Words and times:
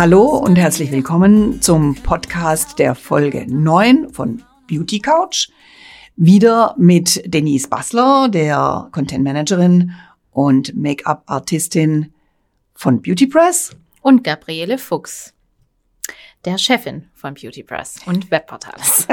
Hallo 0.00 0.24
und 0.38 0.56
herzlich 0.56 0.90
willkommen 0.92 1.60
zum 1.60 1.94
Podcast 1.94 2.78
der 2.78 2.94
Folge 2.94 3.44
9 3.46 4.08
von 4.14 4.42
Beauty 4.66 4.98
Couch. 4.98 5.50
Wieder 6.16 6.74
mit 6.78 7.20
Denise 7.26 7.68
Bassler, 7.68 8.30
der 8.30 8.88
Content 8.92 9.22
Managerin 9.22 9.92
und 10.30 10.74
Make-up-Artistin 10.74 12.14
von 12.74 13.02
Beauty 13.02 13.26
Press. 13.26 13.76
Und 14.00 14.24
Gabriele 14.24 14.78
Fuchs, 14.78 15.34
der 16.46 16.56
Chefin 16.56 17.10
von 17.12 17.34
Beauty 17.34 17.62
Press 17.62 17.96
und 18.06 18.30
Webportales. 18.30 19.06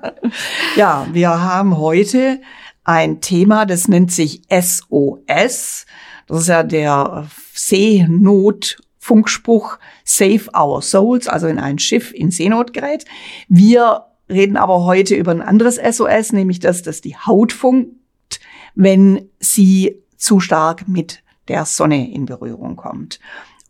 ja, 0.76 1.06
wir 1.12 1.42
haben 1.42 1.76
heute 1.76 2.40
ein 2.84 3.20
Thema, 3.20 3.66
das 3.66 3.86
nennt 3.86 4.10
sich 4.10 4.40
SOS. 4.48 5.84
Das 6.26 6.40
ist 6.40 6.48
ja 6.48 6.62
der 6.62 7.26
Seenotfunkspruch 9.02 9.78
Save 10.04 10.48
Our 10.56 10.80
Souls, 10.82 11.28
also 11.28 11.46
in 11.46 11.58
ein 11.58 11.78
Schiff 11.78 12.12
in 12.12 12.30
Seenot 12.30 12.72
gerät. 12.72 13.04
Wir 13.48 14.04
reden 14.28 14.56
aber 14.56 14.84
heute 14.84 15.14
über 15.14 15.32
ein 15.32 15.42
anderes 15.42 15.76
SOS, 15.76 16.32
nämlich 16.32 16.60
das, 16.60 16.82
dass 16.82 17.00
die 17.00 17.16
Haut 17.16 17.52
funkt, 17.52 18.40
wenn 18.74 19.28
sie 19.40 20.02
zu 20.16 20.40
stark 20.40 20.88
mit 20.88 21.22
der 21.48 21.64
Sonne 21.64 22.10
in 22.12 22.26
Berührung 22.26 22.76
kommt. 22.76 23.18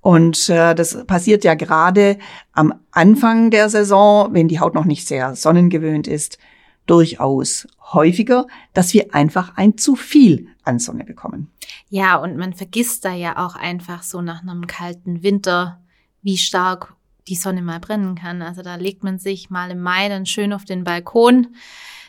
Und 0.00 0.48
äh, 0.48 0.74
das 0.74 1.04
passiert 1.06 1.44
ja 1.44 1.54
gerade 1.54 2.18
am 2.52 2.74
Anfang 2.90 3.50
der 3.50 3.68
Saison, 3.68 4.34
wenn 4.34 4.48
die 4.48 4.60
Haut 4.60 4.74
noch 4.74 4.84
nicht 4.84 5.06
sehr 5.06 5.34
sonnengewöhnt 5.36 6.06
ist, 6.08 6.38
durchaus 6.86 7.68
häufiger, 7.94 8.46
dass 8.72 8.94
wir 8.94 9.14
einfach 9.14 9.56
ein 9.56 9.76
zu 9.78 9.96
viel 9.96 10.48
an 10.64 10.78
Sonne 10.78 11.04
bekommen. 11.04 11.50
Ja, 11.88 12.16
und 12.16 12.36
man 12.36 12.54
vergisst 12.54 13.04
da 13.04 13.12
ja 13.12 13.44
auch 13.44 13.56
einfach 13.56 14.02
so 14.02 14.20
nach 14.22 14.42
einem 14.42 14.66
kalten 14.66 15.22
Winter, 15.22 15.80
wie 16.22 16.38
stark 16.38 16.94
die 17.28 17.36
Sonne 17.36 17.62
mal 17.62 17.80
brennen 17.80 18.14
kann. 18.14 18.42
Also 18.42 18.62
da 18.62 18.76
legt 18.76 19.04
man 19.04 19.18
sich 19.18 19.50
mal 19.50 19.70
im 19.70 19.80
Mai 19.80 20.08
dann 20.08 20.26
schön 20.26 20.52
auf 20.52 20.64
den 20.64 20.84
Balkon, 20.84 21.54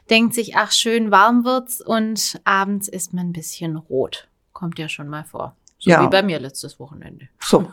denkt 0.10 0.34
sich, 0.34 0.56
ach, 0.56 0.72
schön 0.72 1.12
warm 1.12 1.46
wird's 1.46 1.82
und 1.82 2.40
abends 2.44 2.88
ist 2.88 3.14
man 3.14 3.30
ein 3.30 3.34
bisschen 3.34 3.76
rot. 3.76 4.28
Kommt 4.52 4.80
ja 4.80 4.90
schon 4.90 5.08
mal 5.08 5.24
vor. 5.24 5.56
So 5.84 5.90
ja. 5.90 6.02
wie 6.02 6.08
bei 6.08 6.24
mir 6.24 6.40
letztes 6.40 6.80
Wochenende. 6.80 7.28
So. 7.42 7.68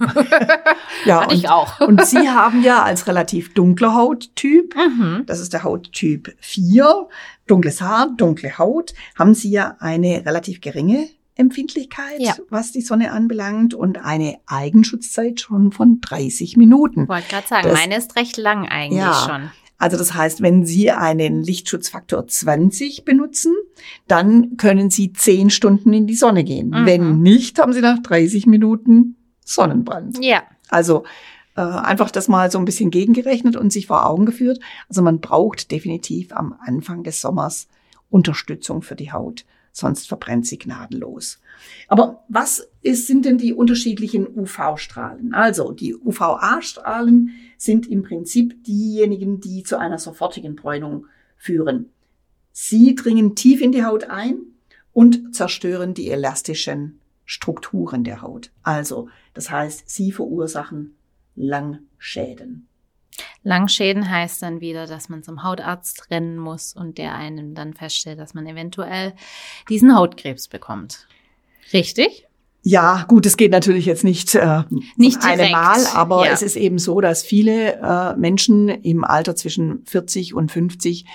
ja, 1.05 1.20
Hatte 1.20 1.34
ich 1.36 1.48
auch. 1.48 1.80
und 1.80 2.05
Sie 2.05 2.28
haben 2.28 2.61
ja 2.61 2.83
als 2.83 3.06
relativ 3.06 3.55
dunkler 3.55 3.94
Hauttyp, 3.94 4.75
mhm. 4.75 5.22
das 5.27 5.39
ist 5.39 5.52
der 5.52 5.62
Hauttyp 5.62 6.34
4, 6.41 7.06
dunkles 7.47 7.80
Haar, 7.80 8.11
dunkle 8.17 8.58
Haut, 8.58 8.94
haben 9.17 9.33
Sie 9.34 9.52
ja 9.52 9.77
eine 9.78 10.27
relativ 10.27 10.61
geringe 10.61 11.06
Empfindlichkeit, 11.36 12.19
ja. 12.19 12.34
was 12.48 12.72
die 12.72 12.80
Sonne 12.80 13.12
anbelangt 13.12 13.75
und 13.75 14.05
eine 14.05 14.41
Eigenschutzzeit 14.47 15.41
schon 15.41 15.70
von 15.70 16.00
30 16.00 16.56
Minuten. 16.56 17.06
Wollte 17.06 17.28
gerade 17.28 17.47
sagen, 17.47 17.69
das, 17.69 17.78
meine 17.78 17.97
ist 17.97 18.17
recht 18.17 18.39
lang 18.39 18.69
eigentlich 18.69 19.02
ja, 19.02 19.14
schon. 19.14 19.50
Also 19.81 19.97
das 19.97 20.12
heißt, 20.12 20.42
wenn 20.42 20.67
Sie 20.67 20.91
einen 20.91 21.42
Lichtschutzfaktor 21.42 22.27
20 22.27 23.06
benutzen, 23.06 23.55
dann 24.06 24.59
können 24.59 24.91
Sie 24.91 25.14
10 25.14 25.48
Stunden 25.48 25.95
in 25.95 26.06
die 26.06 26.14
Sonne 26.14 26.45
gehen. 26.45 26.69
Mhm. 26.69 26.86
Wenn 26.86 27.23
nicht, 27.23 27.59
haben 27.59 27.73
Sie 27.73 27.81
nach 27.81 27.98
30 27.98 28.47
Minuten 28.47 29.17
Sonnenbrand. 29.42 30.23
Ja. 30.23 30.42
Also 30.69 31.05
äh, 31.56 31.62
einfach 31.62 32.11
das 32.11 32.28
mal 32.28 32.51
so 32.51 32.58
ein 32.58 32.67
bisschen 32.67 32.91
gegengerechnet 32.91 33.56
und 33.56 33.73
sich 33.73 33.86
vor 33.86 34.06
Augen 34.06 34.27
geführt. 34.27 34.61
Also 34.91 35.01
man 35.01 35.20
braucht 35.20 35.70
definitiv 35.70 36.31
am 36.33 36.55
Anfang 36.61 37.03
des 37.03 37.23
Sommers 37.23 37.67
Unterstützung 38.11 38.83
für 38.83 38.96
die 38.96 39.13
Haut, 39.13 39.46
sonst 39.73 40.08
verbrennt 40.08 40.47
sie 40.47 40.58
gnadenlos. 40.58 41.41
Aber 41.89 42.25
was 42.29 42.69
ist, 42.83 43.07
sind 43.07 43.25
denn 43.25 43.39
die 43.39 43.53
unterschiedlichen 43.53 44.27
UV-Strahlen? 44.27 45.35
Also 45.35 45.73
die 45.73 45.95
UVA-Strahlen 45.95 47.31
sind 47.57 47.89
im 47.89 48.03
Prinzip 48.03 48.64
diejenigen, 48.64 49.41
die 49.41 49.63
zu 49.63 49.79
einer 49.79 49.98
sofortigen 49.98 50.57
Bräunung 50.57 51.07
führen. 51.36 51.91
Sie 52.53 52.95
dringen 52.95 53.35
tief 53.35 53.61
in 53.61 53.73
die 53.73 53.85
Haut 53.85 54.05
ein 54.05 54.39
und 54.92 55.35
zerstören 55.35 55.95
die 55.95 56.11
elastischen 56.11 57.01
Strukturen 57.25 58.02
der 58.02 58.23
Haut. 58.23 58.51
Also, 58.63 59.08
das 59.35 59.51
heißt, 59.51 59.89
sie 59.89 60.11
verursachen 60.11 60.97
Langschäden. 61.37 62.67
Langschäden 63.42 64.08
heißt 64.08 64.42
dann 64.42 64.60
wieder, 64.60 64.86
dass 64.86 65.08
man 65.08 65.22
zum 65.22 65.42
Hautarzt 65.42 66.10
rennen 66.10 66.38
muss 66.38 66.74
und 66.74 66.98
der 66.98 67.14
einem 67.14 67.54
dann 67.54 67.74
feststellt, 67.74 68.18
dass 68.18 68.34
man 68.34 68.46
eventuell 68.46 69.14
diesen 69.68 69.94
Hautkrebs 69.94 70.48
bekommt. 70.48 71.06
Richtig? 71.72 72.26
Ja, 72.62 73.04
gut, 73.08 73.24
es 73.24 73.38
geht 73.38 73.52
natürlich 73.52 73.86
jetzt 73.86 74.04
nicht, 74.04 74.34
äh, 74.34 74.64
nicht 74.96 75.24
einem 75.24 75.50
Mal, 75.50 75.86
aber 75.94 76.26
ja. 76.26 76.32
es 76.32 76.42
ist 76.42 76.56
eben 76.56 76.78
so, 76.78 77.00
dass 77.00 77.22
viele 77.22 77.76
äh, 77.80 78.16
Menschen 78.16 78.68
im 78.68 79.02
Alter 79.02 79.34
zwischen 79.34 79.82
40 79.86 80.34
und 80.34 80.52
50 80.52 81.06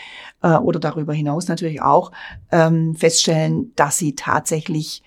äh, 0.41 0.56
oder 0.56 0.79
darüber 0.79 1.13
hinaus 1.13 1.47
natürlich 1.47 1.83
auch 1.83 2.12
ähm, 2.51 2.95
feststellen, 2.95 3.73
dass 3.75 4.00
sie 4.00 4.16
tatsächlich 4.16 5.03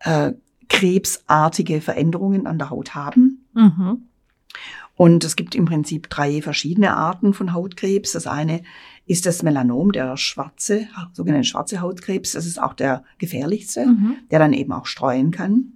äh, 0.00 0.32
krebsartige 0.68 1.80
Veränderungen 1.80 2.46
an 2.46 2.58
der 2.58 2.68
Haut 2.68 2.94
haben. 2.94 3.46
Mhm. 3.54 4.02
Und 5.02 5.24
es 5.24 5.34
gibt 5.34 5.56
im 5.56 5.64
Prinzip 5.64 6.08
drei 6.10 6.40
verschiedene 6.42 6.96
Arten 6.96 7.34
von 7.34 7.52
Hautkrebs. 7.52 8.12
Das 8.12 8.28
eine 8.28 8.62
ist 9.04 9.26
das 9.26 9.42
Melanom, 9.42 9.90
der 9.90 10.16
schwarze, 10.16 10.86
sogenannte 11.12 11.48
schwarze 11.48 11.80
Hautkrebs. 11.80 12.30
Das 12.34 12.46
ist 12.46 12.62
auch 12.62 12.72
der 12.72 13.02
gefährlichste, 13.18 13.84
mhm. 13.84 14.18
der 14.30 14.38
dann 14.38 14.52
eben 14.52 14.70
auch 14.70 14.86
streuen 14.86 15.32
kann. 15.32 15.72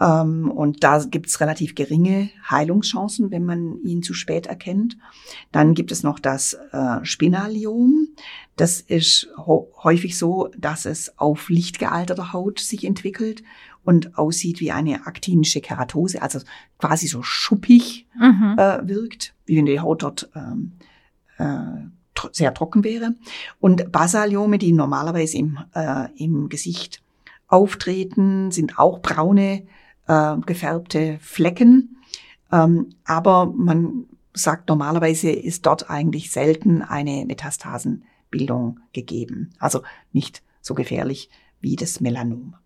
Ähm, 0.00 0.50
und 0.50 0.82
da 0.82 1.04
gibt 1.04 1.26
es 1.26 1.38
relativ 1.42 1.74
geringe 1.74 2.30
Heilungschancen, 2.48 3.30
wenn 3.30 3.44
man 3.44 3.82
ihn 3.82 4.02
zu 4.02 4.14
spät 4.14 4.46
erkennt. 4.46 4.96
Dann 5.52 5.74
gibt 5.74 5.92
es 5.92 6.02
noch 6.02 6.18
das 6.18 6.56
äh, 6.72 7.04
Spinaliom. 7.04 8.08
Das 8.56 8.80
ist 8.80 9.28
häufig 9.36 10.16
so, 10.16 10.48
dass 10.56 10.86
es 10.86 11.18
auf 11.18 11.50
lichtgealterter 11.50 12.32
Haut 12.32 12.58
sich 12.58 12.84
entwickelt 12.84 13.42
und 13.86 14.18
aussieht 14.18 14.60
wie 14.60 14.72
eine 14.72 15.06
aktinische 15.06 15.60
Keratose, 15.60 16.20
also 16.20 16.40
quasi 16.78 17.06
so 17.06 17.22
schuppig 17.22 18.06
mhm. 18.18 18.56
äh, 18.58 18.86
wirkt, 18.86 19.34
wie 19.46 19.56
wenn 19.56 19.66
die 19.66 19.80
Haut 19.80 20.02
dort 20.02 20.28
ähm, 20.34 20.72
äh, 21.38 21.88
tr 22.14 22.30
sehr 22.32 22.52
trocken 22.52 22.82
wäre. 22.82 23.14
Und 23.60 23.92
Basaliome, 23.92 24.58
die 24.58 24.72
normalerweise 24.72 25.38
im, 25.38 25.58
äh, 25.74 26.08
im 26.16 26.48
Gesicht 26.48 27.00
auftreten, 27.46 28.50
sind 28.50 28.76
auch 28.76 29.00
braune, 29.00 29.66
äh, 30.08 30.36
gefärbte 30.44 31.18
Flecken. 31.20 31.96
Ähm, 32.50 32.90
aber 33.04 33.46
man 33.46 34.06
sagt, 34.32 34.68
normalerweise 34.68 35.30
ist 35.30 35.64
dort 35.64 35.88
eigentlich 35.88 36.32
selten 36.32 36.82
eine 36.82 37.24
Metastasenbildung 37.24 38.80
gegeben. 38.92 39.52
Also 39.60 39.82
nicht 40.12 40.42
so 40.60 40.74
gefährlich 40.74 41.30
wie 41.60 41.76
das 41.76 42.00
Melanom. 42.00 42.56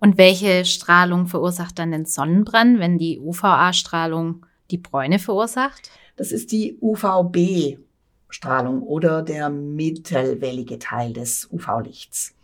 Und 0.00 0.16
welche 0.16 0.64
Strahlung 0.64 1.26
verursacht 1.26 1.78
dann 1.78 1.90
den 1.90 2.04
Sonnenbrand, 2.04 2.78
wenn 2.78 2.98
die 2.98 3.18
UVA-Strahlung 3.18 4.46
die 4.70 4.78
Bräune 4.78 5.18
verursacht? 5.18 5.90
Das 6.16 6.32
ist 6.32 6.52
die 6.52 6.78
UVB-Strahlung 6.80 8.82
oder 8.82 9.22
der 9.22 9.50
mittelwellige 9.50 10.78
Teil 10.78 11.12
des 11.12 11.48
UV-Lichts. 11.50 12.34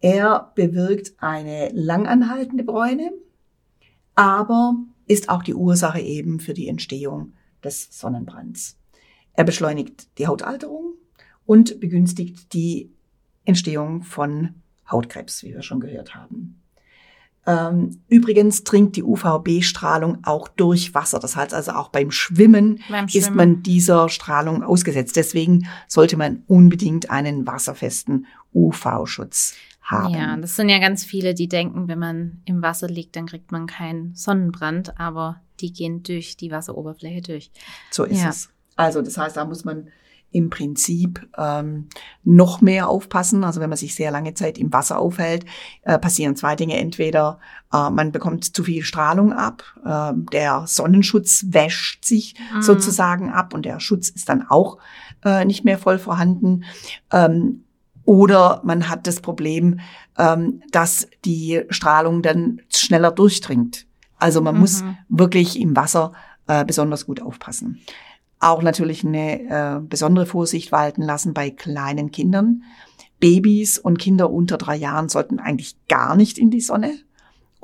Er 0.00 0.52
bewirkt 0.54 1.14
eine 1.18 1.70
langanhaltende 1.72 2.64
Bräune, 2.64 3.12
aber 4.14 4.76
ist 5.06 5.28
auch 5.28 5.42
die 5.42 5.54
Ursache 5.54 6.00
eben 6.00 6.40
für 6.40 6.54
die 6.54 6.68
Entstehung 6.68 7.32
des 7.62 7.98
Sonnenbrands. 7.98 8.76
Er 9.32 9.44
beschleunigt 9.44 10.18
die 10.18 10.26
Hautalterung 10.26 10.94
und 11.46 11.80
begünstigt 11.80 12.52
die 12.52 12.90
Entstehung 13.44 14.02
von 14.02 14.54
Hautkrebs, 14.90 15.42
wie 15.42 15.54
wir 15.54 15.62
schon 15.62 15.80
gehört 15.80 16.14
haben. 16.14 16.60
Ähm, 17.46 18.00
übrigens 18.08 18.64
dringt 18.64 18.96
die 18.96 19.02
UVB-Strahlung 19.02 20.18
auch 20.24 20.48
durch 20.48 20.94
Wasser. 20.94 21.18
Das 21.18 21.36
heißt 21.36 21.52
also 21.52 21.72
auch 21.72 21.88
beim 21.88 22.10
Schwimmen, 22.10 22.80
beim 22.88 23.08
Schwimmen, 23.08 23.24
ist 23.24 23.34
man 23.34 23.62
dieser 23.62 24.08
Strahlung 24.08 24.62
ausgesetzt. 24.62 25.16
Deswegen 25.16 25.66
sollte 25.86 26.16
man 26.16 26.42
unbedingt 26.46 27.10
einen 27.10 27.46
wasserfesten 27.46 28.26
UV-Schutz 28.54 29.54
haben. 29.82 30.14
Ja, 30.14 30.36
das 30.36 30.56
sind 30.56 30.70
ja 30.70 30.78
ganz 30.78 31.04
viele, 31.04 31.34
die 31.34 31.48
denken, 31.48 31.88
wenn 31.88 31.98
man 31.98 32.42
im 32.46 32.62
Wasser 32.62 32.88
liegt, 32.88 33.16
dann 33.16 33.26
kriegt 33.26 33.52
man 33.52 33.66
keinen 33.66 34.14
Sonnenbrand, 34.14 34.98
aber 34.98 35.40
die 35.60 35.72
gehen 35.72 36.02
durch 36.02 36.36
die 36.36 36.50
Wasseroberfläche 36.50 37.20
durch. 37.20 37.50
So 37.90 38.04
ist 38.04 38.22
ja. 38.22 38.30
es. 38.30 38.48
Also 38.76 39.02
das 39.02 39.18
heißt, 39.18 39.36
da 39.36 39.44
muss 39.44 39.64
man 39.64 39.88
im 40.34 40.50
Prinzip 40.50 41.28
ähm, 41.38 41.86
noch 42.24 42.60
mehr 42.60 42.88
aufpassen. 42.88 43.44
Also 43.44 43.60
wenn 43.60 43.70
man 43.70 43.78
sich 43.78 43.94
sehr 43.94 44.10
lange 44.10 44.34
Zeit 44.34 44.58
im 44.58 44.72
Wasser 44.72 44.98
aufhält, 44.98 45.46
äh, 45.82 45.96
passieren 45.96 46.34
zwei 46.34 46.56
Dinge. 46.56 46.76
Entweder 46.76 47.38
äh, 47.72 47.88
man 47.88 48.10
bekommt 48.10 48.44
zu 48.44 48.64
viel 48.64 48.82
Strahlung 48.82 49.32
ab, 49.32 49.62
äh, 49.86 50.12
der 50.32 50.64
Sonnenschutz 50.66 51.46
wäscht 51.50 52.04
sich 52.04 52.34
mhm. 52.52 52.62
sozusagen 52.62 53.30
ab 53.30 53.54
und 53.54 53.64
der 53.64 53.78
Schutz 53.78 54.08
ist 54.08 54.28
dann 54.28 54.44
auch 54.48 54.78
äh, 55.24 55.44
nicht 55.44 55.64
mehr 55.64 55.78
voll 55.78 55.98
vorhanden. 55.98 56.64
Ähm, 57.12 57.62
oder 58.04 58.60
man 58.64 58.88
hat 58.88 59.06
das 59.06 59.20
Problem, 59.20 59.78
ähm, 60.18 60.62
dass 60.72 61.06
die 61.24 61.62
Strahlung 61.70 62.22
dann 62.22 62.60
schneller 62.70 63.12
durchdringt. 63.12 63.86
Also 64.18 64.40
man 64.40 64.56
mhm. 64.56 64.60
muss 64.60 64.84
wirklich 65.08 65.60
im 65.60 65.76
Wasser 65.76 66.12
äh, 66.48 66.64
besonders 66.64 67.06
gut 67.06 67.22
aufpassen. 67.22 67.80
Auch 68.44 68.60
natürlich 68.60 69.06
eine 69.06 69.40
äh, 69.40 69.80
besondere 69.80 70.26
Vorsicht 70.26 70.70
walten 70.70 71.00
lassen 71.00 71.32
bei 71.32 71.48
kleinen 71.48 72.10
Kindern. 72.10 72.62
Babys 73.18 73.78
und 73.78 73.98
Kinder 73.98 74.30
unter 74.30 74.58
drei 74.58 74.76
Jahren 74.76 75.08
sollten 75.08 75.38
eigentlich 75.38 75.76
gar 75.88 76.14
nicht 76.14 76.36
in 76.36 76.50
die 76.50 76.60
Sonne. 76.60 76.92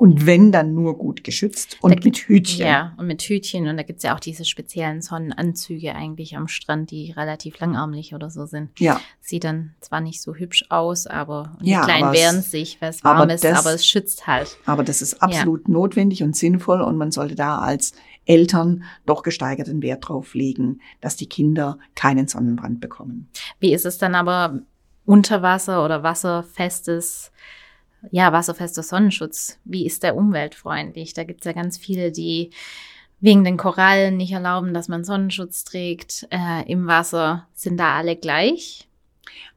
Und 0.01 0.25
wenn, 0.25 0.51
dann 0.51 0.73
nur 0.73 0.97
gut 0.97 1.23
geschützt 1.23 1.77
und 1.81 1.91
da 1.93 2.03
mit 2.03 2.17
Hütchen. 2.17 2.65
Ja, 2.65 2.95
und 2.97 3.05
mit 3.05 3.21
Hütchen. 3.21 3.67
Und 3.67 3.77
da 3.77 3.83
gibt's 3.83 4.01
ja 4.01 4.15
auch 4.15 4.19
diese 4.19 4.45
speziellen 4.45 5.03
Sonnenanzüge 5.03 5.93
eigentlich 5.93 6.35
am 6.35 6.47
Strand, 6.47 6.89
die 6.89 7.11
relativ 7.11 7.59
langarmlich 7.59 8.15
oder 8.15 8.31
so 8.31 8.47
sind. 8.47 8.71
Ja. 8.79 8.99
Sieht 9.19 9.43
dann 9.43 9.75
zwar 9.79 10.01
nicht 10.01 10.19
so 10.19 10.33
hübsch 10.33 10.65
aus, 10.69 11.05
aber 11.05 11.55
die 11.61 11.69
ja, 11.69 11.83
kleinen 11.83 12.13
wehren 12.13 12.41
sich, 12.41 12.81
weil 12.81 12.89
es 12.89 13.03
warm 13.03 13.17
aber 13.17 13.31
ist, 13.35 13.43
das, 13.43 13.59
aber 13.59 13.75
es 13.75 13.85
schützt 13.85 14.25
halt. 14.25 14.57
Aber 14.65 14.83
das 14.83 15.03
ist 15.03 15.21
absolut 15.21 15.67
ja. 15.67 15.71
notwendig 15.71 16.23
und 16.23 16.35
sinnvoll 16.35 16.81
und 16.81 16.97
man 16.97 17.11
sollte 17.11 17.35
da 17.35 17.59
als 17.59 17.93
Eltern 18.25 18.85
doch 19.05 19.21
gesteigerten 19.21 19.83
Wert 19.83 20.09
drauf 20.09 20.33
legen, 20.33 20.81
dass 21.01 21.15
die 21.15 21.29
Kinder 21.29 21.77
keinen 21.93 22.27
Sonnenbrand 22.27 22.81
bekommen. 22.81 23.29
Wie 23.59 23.71
ist 23.71 23.85
es 23.85 23.99
dann 23.99 24.15
aber 24.15 24.61
unter 25.05 25.43
Wasser 25.43 25.85
oder 25.85 26.01
wasserfestes 26.01 27.31
ja, 28.09 28.33
wasserfester 28.33 28.83
Sonnenschutz, 28.83 29.59
wie 29.63 29.85
ist 29.85 30.03
der 30.03 30.15
umweltfreundlich? 30.15 31.13
Da 31.13 31.23
gibt's 31.23 31.45
ja 31.45 31.53
ganz 31.53 31.77
viele, 31.77 32.11
die 32.11 32.51
wegen 33.19 33.43
den 33.43 33.57
Korallen 33.57 34.17
nicht 34.17 34.31
erlauben, 34.31 34.73
dass 34.73 34.87
man 34.87 35.03
Sonnenschutz 35.03 35.63
trägt 35.63 36.27
äh, 36.31 36.69
im 36.69 36.87
Wasser. 36.87 37.47
Sind 37.53 37.79
da 37.79 37.95
alle 37.95 38.15
gleich? 38.15 38.87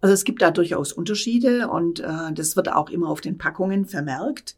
Also 0.01 0.13
es 0.13 0.25
gibt 0.25 0.43
da 0.43 0.51
durchaus 0.51 0.93
Unterschiede 0.93 1.69
und 1.69 2.01
äh, 2.01 2.33
das 2.33 2.57
wird 2.57 2.71
auch 2.71 2.91
immer 2.91 3.09
auf 3.09 3.23
den 3.23 3.39
Packungen 3.39 3.87
vermerkt, 3.87 4.55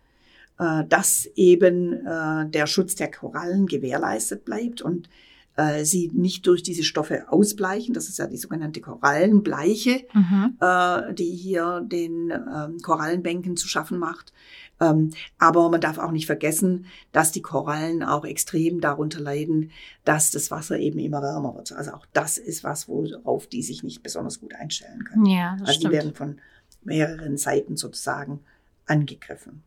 äh, 0.58 0.82
dass 0.88 1.26
eben 1.36 2.04
äh, 2.04 2.48
der 2.48 2.66
Schutz 2.66 2.96
der 2.96 3.10
Korallen 3.10 3.66
gewährleistet 3.66 4.44
bleibt 4.44 4.82
und 4.82 5.08
äh, 5.56 5.85
sie 5.85 6.11
nicht 6.12 6.47
durch 6.47 6.62
diese 6.62 6.85
Stoffe 6.85 7.32
ausbleichen. 7.32 7.94
Das 7.94 8.08
ist 8.08 8.19
ja 8.19 8.26
die 8.26 8.37
sogenannte 8.37 8.81
Korallenbleiche, 8.81 10.05
mhm. 10.12 10.56
äh, 10.61 11.14
die 11.14 11.35
hier 11.35 11.81
den 11.85 12.31
ähm, 12.31 12.79
Korallenbänken 12.82 13.56
zu 13.56 13.67
schaffen 13.67 13.99
macht. 13.99 14.32
Ähm, 14.79 15.12
aber 15.38 15.70
man 15.70 15.81
darf 15.81 15.99
auch 15.99 16.11
nicht 16.11 16.26
vergessen, 16.26 16.87
dass 17.12 17.32
die 17.32 17.41
Korallen 17.41 18.03
auch 18.03 18.26
extrem 18.26 18.81
darunter 18.81 19.20
leiden, 19.20 19.70
dass 20.05 20.31
das 20.31 20.50
Wasser 20.50 20.79
eben 20.79 20.99
immer 20.99 21.23
wärmer 21.23 21.55
wird. 21.55 21.73
Also 21.73 21.93
auch 21.93 22.06
das 22.12 22.37
ist 22.37 22.62
was, 22.62 22.88
worauf 22.88 23.47
die 23.47 23.62
sich 23.62 23.82
nicht 23.82 24.03
besonders 24.03 24.41
gut 24.41 24.55
einstellen 24.55 25.05
können. 25.05 25.26
Ja, 25.26 25.53
das 25.58 25.69
also 25.69 25.73
stimmt. 25.73 25.93
die 25.93 25.97
werden 25.97 26.14
von 26.14 26.41
mehreren 26.85 27.38
Seiten 27.38 27.76
sozusagen 27.76 28.41
angegriffen. 28.87 29.62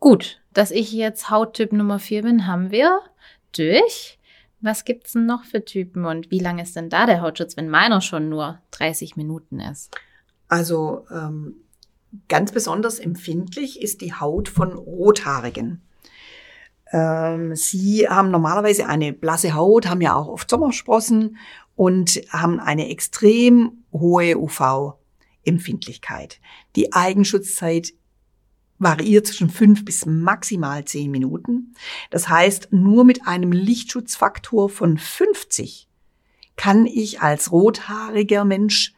Gut, 0.00 0.40
dass 0.52 0.70
ich 0.70 0.92
jetzt 0.92 1.30
Hauttyp 1.30 1.72
Nummer 1.72 1.98
4 1.98 2.22
bin, 2.22 2.46
haben 2.46 2.70
wir 2.70 3.00
durch. 3.52 4.17
Was 4.60 4.84
gibt's 4.84 5.12
denn 5.12 5.26
noch 5.26 5.44
für 5.44 5.64
Typen 5.64 6.04
und 6.04 6.30
wie 6.30 6.40
lange 6.40 6.62
ist 6.62 6.74
denn 6.74 6.90
da 6.90 7.06
der 7.06 7.20
Hautschutz, 7.20 7.56
wenn 7.56 7.68
meiner 7.68 8.00
schon 8.00 8.28
nur 8.28 8.60
30 8.72 9.16
Minuten 9.16 9.60
ist? 9.60 9.94
Also 10.48 11.06
ähm, 11.10 11.56
ganz 12.28 12.52
besonders 12.52 12.98
empfindlich 12.98 13.80
ist 13.80 14.00
die 14.00 14.14
Haut 14.14 14.48
von 14.48 14.72
Rothaarigen. 14.72 15.82
Ähm, 16.90 17.54
sie 17.54 18.08
haben 18.08 18.30
normalerweise 18.30 18.86
eine 18.86 19.12
blasse 19.12 19.54
Haut, 19.54 19.86
haben 19.86 20.00
ja 20.00 20.14
auch 20.14 20.28
oft 20.28 20.50
Sommersprossen 20.50 21.36
und 21.76 22.20
haben 22.30 22.60
eine 22.60 22.88
extrem 22.88 23.84
hohe 23.92 24.38
UV-Empfindlichkeit. 24.38 26.40
Die 26.76 26.92
Eigenschutzzeit 26.92 27.92
variiert 28.78 29.26
zwischen 29.26 29.50
fünf 29.50 29.84
bis 29.84 30.06
maximal 30.06 30.84
zehn 30.84 31.10
Minuten. 31.10 31.74
Das 32.10 32.28
heißt, 32.28 32.72
nur 32.72 33.04
mit 33.04 33.26
einem 33.26 33.52
Lichtschutzfaktor 33.52 34.68
von 34.68 34.98
50 34.98 35.88
kann 36.56 36.86
ich 36.86 37.20
als 37.20 37.52
rothaariger 37.52 38.44
Mensch 38.44 38.94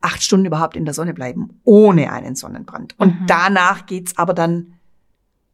acht 0.00 0.22
Stunden 0.22 0.46
überhaupt 0.46 0.76
in 0.76 0.84
der 0.84 0.94
Sonne 0.94 1.14
bleiben, 1.14 1.60
ohne 1.64 2.12
einen 2.12 2.36
Sonnenbrand. 2.36 2.94
Und 2.98 3.20
mhm. 3.20 3.26
danach 3.26 3.86
geht's 3.86 4.16
aber 4.16 4.34
dann 4.34 4.74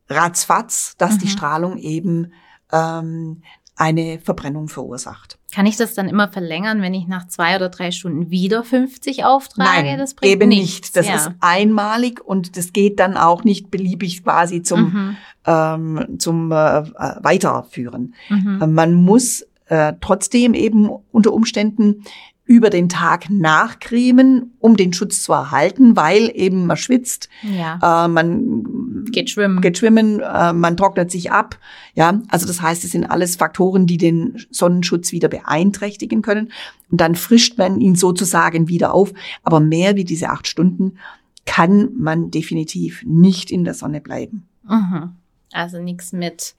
ratzfatz, 0.08 0.94
dass 0.98 1.14
mhm. 1.14 1.18
die 1.18 1.28
Strahlung 1.28 1.78
eben 1.78 2.32
ähm, 2.70 3.42
eine 3.76 4.18
Verbrennung 4.20 4.68
verursacht. 4.68 5.38
Kann 5.54 5.66
ich 5.66 5.76
das 5.76 5.92
dann 5.94 6.08
immer 6.08 6.28
verlängern, 6.28 6.80
wenn 6.80 6.94
ich 6.94 7.06
nach 7.06 7.26
zwei 7.28 7.56
oder 7.56 7.68
drei 7.68 7.90
Stunden 7.90 8.30
wieder 8.30 8.64
50 8.64 9.24
auftrage? 9.24 9.86
Nein, 9.86 9.98
das 9.98 10.14
bringt 10.14 10.32
eben 10.32 10.48
nichts. 10.48 10.80
nicht. 10.80 10.96
Das 10.96 11.06
ja. 11.06 11.14
ist 11.14 11.30
einmalig 11.40 12.24
und 12.24 12.56
das 12.56 12.72
geht 12.72 12.98
dann 12.98 13.18
auch 13.18 13.44
nicht 13.44 13.70
beliebig 13.70 14.24
quasi 14.24 14.62
zum, 14.62 14.80
mhm. 14.80 15.16
ähm, 15.46 16.06
zum 16.18 16.50
äh, 16.50 16.54
Weiterführen. 16.54 18.14
Mhm. 18.30 18.72
Man 18.72 18.94
muss 18.94 19.46
äh, 19.66 19.92
trotzdem 20.00 20.54
eben 20.54 20.88
unter 21.10 21.32
Umständen 21.34 22.04
über 22.44 22.70
den 22.70 22.88
Tag 22.88 23.30
nachcremen, 23.30 24.54
um 24.58 24.76
den 24.76 24.92
Schutz 24.92 25.22
zu 25.22 25.32
erhalten, 25.32 25.96
weil 25.96 26.30
eben 26.34 26.66
man 26.66 26.76
schwitzt, 26.76 27.28
ja. 27.42 28.04
äh, 28.04 28.08
man 28.08 28.64
geht 29.10 29.30
schwimmen, 29.30 29.60
geht 29.60 29.78
schwimmen 29.78 30.20
äh, 30.20 30.52
man 30.52 30.76
trocknet 30.76 31.10
sich 31.10 31.30
ab. 31.30 31.58
Ja, 31.94 32.20
also 32.28 32.46
das 32.46 32.60
heißt, 32.60 32.84
es 32.84 32.92
sind 32.92 33.04
alles 33.04 33.36
Faktoren, 33.36 33.86
die 33.86 33.98
den 33.98 34.44
Sonnenschutz 34.50 35.12
wieder 35.12 35.28
beeinträchtigen 35.28 36.22
können. 36.22 36.52
Und 36.90 37.00
dann 37.00 37.14
frischt 37.14 37.58
man 37.58 37.80
ihn 37.80 37.96
sozusagen 37.96 38.68
wieder 38.68 38.94
auf. 38.94 39.12
Aber 39.42 39.60
mehr 39.60 39.96
wie 39.96 40.04
diese 40.04 40.28
acht 40.30 40.46
Stunden 40.46 40.98
kann 41.44 41.90
man 41.96 42.30
definitiv 42.30 43.02
nicht 43.04 43.50
in 43.50 43.64
der 43.64 43.74
Sonne 43.74 44.00
bleiben. 44.00 44.46
Mhm. 44.68 45.12
Also 45.52 45.78
nichts 45.80 46.12
mit 46.12 46.54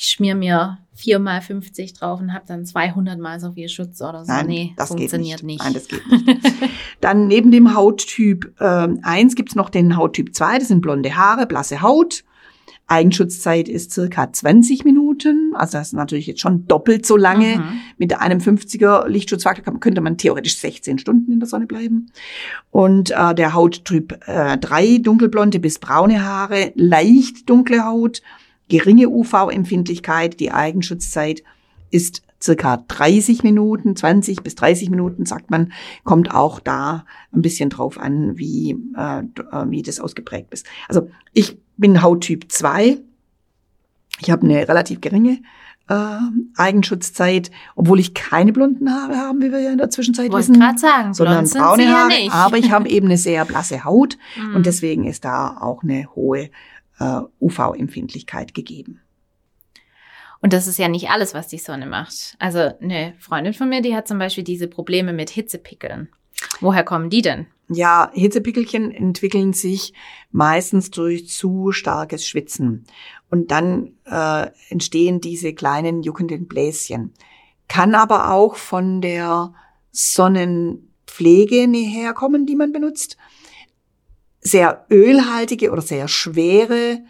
ich 0.00 0.10
schmier 0.10 0.36
mir 0.36 0.78
viermal 0.94 1.40
50 1.40 1.94
drauf 1.94 2.20
und 2.20 2.32
habe 2.32 2.44
dann 2.46 2.64
200 2.64 3.18
mal 3.18 3.40
so 3.40 3.52
viel 3.52 3.68
Schutz 3.68 4.00
oder 4.00 4.24
so. 4.24 4.30
Nein, 4.30 4.46
nee, 4.46 4.74
das 4.76 4.88
funktioniert 4.88 5.42
nicht. 5.42 5.60
nicht. 5.60 5.64
Nein, 5.64 5.74
das 5.74 5.88
geht 5.88 6.06
nicht. 6.08 6.70
dann 7.00 7.26
neben 7.26 7.50
dem 7.50 7.74
Hauttyp 7.74 8.54
äh, 8.60 8.88
1 9.02 9.34
gibt's 9.34 9.56
noch 9.56 9.70
den 9.70 9.96
Hauttyp 9.96 10.36
2, 10.36 10.60
das 10.60 10.68
sind 10.68 10.82
blonde 10.82 11.16
Haare, 11.16 11.46
blasse 11.46 11.82
Haut. 11.82 12.22
Eigenschutzzeit 12.86 13.68
ist 13.68 13.92
circa 13.92 14.32
20 14.32 14.84
Minuten, 14.84 15.52
also 15.54 15.78
das 15.78 15.88
ist 15.88 15.94
natürlich 15.94 16.28
jetzt 16.28 16.40
schon 16.40 16.66
doppelt 16.68 17.04
so 17.04 17.16
lange. 17.16 17.58
Mhm. 17.58 17.80
Mit 17.98 18.18
einem 18.18 18.38
50er 18.38 19.08
Lichtschutzfaktor 19.08 19.80
könnte 19.80 20.00
man 20.00 20.16
theoretisch 20.16 20.58
16 20.58 21.00
Stunden 21.00 21.32
in 21.32 21.40
der 21.40 21.48
Sonne 21.48 21.66
bleiben. 21.66 22.12
Und 22.70 23.10
äh, 23.10 23.34
der 23.34 23.52
Hauttyp 23.52 24.20
äh, 24.26 24.56
3, 24.56 24.98
dunkelblonde 24.98 25.58
bis 25.58 25.80
braune 25.80 26.24
Haare, 26.24 26.72
leicht 26.76 27.50
dunkle 27.50 27.84
Haut, 27.84 28.22
geringe 28.68 29.08
UV-Empfindlichkeit. 29.08 30.40
Die 30.40 30.52
Eigenschutzzeit 30.52 31.42
ist 31.90 32.22
circa 32.40 32.84
30 32.88 33.42
Minuten, 33.42 33.96
20 33.96 34.42
bis 34.42 34.54
30 34.54 34.90
Minuten, 34.90 35.26
sagt 35.26 35.50
man, 35.50 35.72
kommt 36.04 36.32
auch 36.32 36.60
da 36.60 37.04
ein 37.32 37.42
bisschen 37.42 37.70
drauf 37.70 37.98
an, 37.98 38.38
wie, 38.38 38.72
äh, 38.96 39.22
wie 39.66 39.82
das 39.82 40.00
ausgeprägt 40.00 40.52
ist. 40.52 40.66
Also 40.88 41.10
ich 41.32 41.58
bin 41.76 42.02
Hauttyp 42.02 42.50
2. 42.50 42.98
Ich 44.20 44.30
habe 44.30 44.42
eine 44.42 44.68
relativ 44.68 45.00
geringe 45.00 45.38
äh, 45.88 46.18
Eigenschutzzeit, 46.56 47.50
obwohl 47.74 47.98
ich 47.98 48.14
keine 48.14 48.52
blonden 48.52 48.92
Haare 48.92 49.16
habe, 49.16 49.40
wie 49.40 49.52
wir 49.52 49.60
ja 49.60 49.70
in 49.72 49.78
der 49.78 49.90
Zwischenzeit 49.90 50.30
Wollte 50.30 50.50
wissen, 50.50 50.78
sagen, 50.78 51.14
sondern 51.14 51.48
braune 51.48 51.88
Haare. 51.88 52.12
Ja 52.12 52.32
aber 52.32 52.58
ich 52.58 52.70
habe 52.70 52.88
eben 52.88 53.06
eine 53.06 53.16
sehr 53.16 53.44
blasse 53.44 53.84
Haut 53.84 54.18
und 54.54 54.66
deswegen 54.66 55.04
ist 55.04 55.24
da 55.24 55.56
auch 55.60 55.82
eine 55.82 56.08
hohe 56.14 56.50
äh, 56.98 57.20
UV-Empfindlichkeit 57.40 58.54
gegeben. 58.54 59.00
Und 60.40 60.52
das 60.52 60.66
ist 60.66 60.78
ja 60.78 60.88
nicht 60.88 61.10
alles, 61.10 61.34
was 61.34 61.48
die 61.48 61.58
Sonne 61.58 61.86
macht. 61.86 62.36
Also 62.38 62.58
eine 62.80 63.14
Freundin 63.18 63.54
von 63.54 63.68
mir, 63.68 63.82
die 63.82 63.94
hat 63.94 64.06
zum 64.06 64.18
Beispiel 64.18 64.44
diese 64.44 64.68
Probleme 64.68 65.12
mit 65.12 65.30
Hitzepickeln. 65.30 66.08
Woher 66.60 66.84
kommen 66.84 67.10
die 67.10 67.22
denn? 67.22 67.46
Ja, 67.68 68.10
Hitzepickelchen 68.14 68.92
entwickeln 68.92 69.52
sich 69.52 69.92
meistens 70.30 70.90
durch 70.90 71.28
zu 71.28 71.72
starkes 71.72 72.26
Schwitzen. 72.26 72.84
Und 73.30 73.50
dann 73.50 73.92
äh, 74.06 74.46
entstehen 74.70 75.20
diese 75.20 75.52
kleinen 75.52 76.02
juckenden 76.02 76.46
Bläschen. 76.46 77.12
Kann 77.66 77.94
aber 77.94 78.32
auch 78.32 78.56
von 78.56 79.02
der 79.02 79.52
Sonnenpflege 79.90 81.66
herkommen, 81.66 82.46
die 82.46 82.56
man 82.56 82.72
benutzt 82.72 83.18
sehr 84.48 84.86
ölhaltige 84.90 85.70
oder 85.70 85.82
sehr 85.82 86.08
schwere 86.08 87.00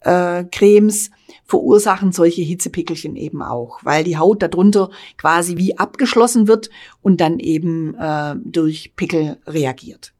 äh, 0.00 0.44
Cremes 0.44 1.10
verursachen 1.44 2.12
solche 2.12 2.42
Hitzepickelchen 2.42 3.16
eben 3.16 3.42
auch, 3.42 3.80
weil 3.82 4.04
die 4.04 4.18
Haut 4.18 4.42
darunter 4.42 4.90
quasi 5.16 5.56
wie 5.56 5.78
abgeschlossen 5.78 6.46
wird 6.46 6.70
und 7.00 7.20
dann 7.20 7.38
eben 7.38 7.94
äh, 7.94 8.34
durch 8.44 8.94
Pickel 8.96 9.38
reagiert. 9.46 10.12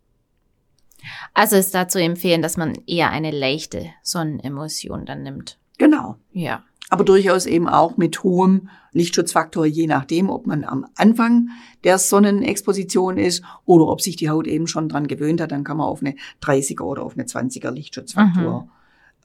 Also 1.35 1.57
ist 1.57 1.75
da 1.75 1.89
zu 1.89 2.01
empfehlen, 2.01 2.43
dass 2.43 2.57
man 2.57 2.75
eher 2.87 3.11
eine 3.11 3.31
leichte 3.31 3.87
Sonnenemulsion 4.03 5.07
dann 5.07 5.23
nimmt. 5.23 5.59
Genau. 5.79 6.17
Ja 6.33 6.65
aber 6.91 7.05
durchaus 7.05 7.47
eben 7.47 7.69
auch 7.69 7.97
mit 7.97 8.23
hohem 8.23 8.69
Lichtschutzfaktor, 8.93 9.67
je 9.67 9.87
nachdem, 9.87 10.31
ob 10.31 10.47
man 10.47 10.65
am 10.65 10.87
Anfang 10.97 11.51
der 11.85 11.99
Sonnenexposition 11.99 13.19
ist 13.19 13.45
oder 13.65 13.87
ob 13.89 14.01
sich 14.01 14.17
die 14.17 14.31
Haut 14.31 14.47
eben 14.47 14.67
schon 14.67 14.89
dran 14.89 15.07
gewöhnt 15.07 15.41
hat, 15.41 15.53
dann 15.53 15.65
kann 15.65 15.77
man 15.77 15.87
auf 15.87 16.01
eine 16.01 16.15
30er 16.43 16.83
oder 16.83 17.03
auf 17.03 17.15
eine 17.15 17.25
20er 17.25 17.71
Lichtschutzfaktor 17.71 18.69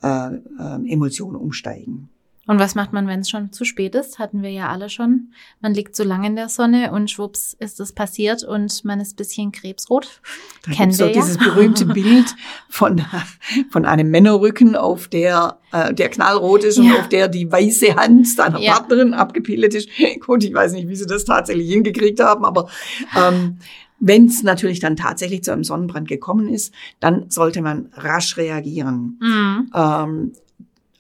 mhm. 0.04 0.08
äh, 0.08 0.36
äh, 0.36 0.94
Emulsion 0.94 1.36
umsteigen. 1.36 2.10
Und 2.46 2.60
was 2.60 2.76
macht 2.76 2.92
man, 2.92 3.08
wenn 3.08 3.22
es 3.22 3.30
schon 3.30 3.54
zu 3.54 3.64
spät 3.64 3.96
ist? 3.96 4.20
Hatten 4.20 4.44
wir 4.44 4.52
ja 4.52 4.70
alle 4.70 4.90
schon. 4.90 5.30
Man 5.62 5.74
liegt 5.74 5.96
so 5.96 6.04
lange 6.04 6.28
in 6.28 6.36
der 6.36 6.50
Sonne 6.50 6.92
und 6.92 7.10
schwupps 7.10 7.56
ist 7.58 7.80
es 7.80 7.94
passiert 7.94 8.44
und 8.44 8.84
man 8.84 9.00
ist 9.00 9.16
bisschen 9.16 9.54
krebsrot. 9.54 10.22
Da 10.66 10.74
Kennen 10.74 10.92
wir 10.92 10.98
so 10.98 11.06
ja. 11.06 11.14
dieses 11.14 11.38
berühmte 11.38 11.86
Bild 11.94 12.36
von, 12.70 13.02
von 13.70 13.86
einem 13.86 14.10
Männerrücken, 14.12 14.76
auf 14.76 15.08
der 15.08 15.60
äh, 15.72 15.94
der 15.94 16.10
knallrot 16.10 16.66
ist 16.66 16.78
ja. 16.78 16.84
und 16.84 17.00
auf 17.00 17.10
der 17.10 17.30
die 17.30 17.50
weiße 17.50 17.96
Hand 17.96 18.28
seiner 18.28 18.60
ja. 18.60 18.74
Partnerin 18.74 19.14
abgebildet 19.14 19.74
ist. 19.74 19.90
Gut, 20.26 20.44
ich 20.44 20.54
weiß 20.54 20.74
nicht, 20.74 20.90
wie 20.90 20.96
sie 20.96 21.08
das 21.08 21.24
tatsächlich 21.24 21.70
hingekriegt 21.70 22.20
haben, 22.20 22.44
aber 22.44 22.70
ähm, 23.18 23.58
wenn 24.00 24.26
es 24.26 24.44
natürlich 24.44 24.82
dann 24.82 24.98
tatsächlich 24.98 25.44
zu 25.44 25.52
einem 25.52 25.64
Sonnenbrand 25.64 26.10
gekommen 26.10 26.50
ist, 26.50 26.74
dann 27.00 27.30
sollte 27.30 27.62
man 27.62 27.90
rasch 27.94 28.36
reagieren. 28.36 29.18
Mhm. 29.22 29.72
Ähm, 29.74 30.32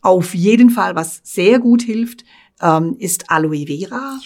auf 0.03 0.35
jeden 0.35 0.69
Fall, 0.69 0.95
was 0.95 1.21
sehr 1.23 1.59
gut 1.59 1.81
hilft, 1.81 2.23
ähm, 2.61 2.95
ist 2.99 3.31
Aloe 3.31 3.65
Vera. 3.65 4.19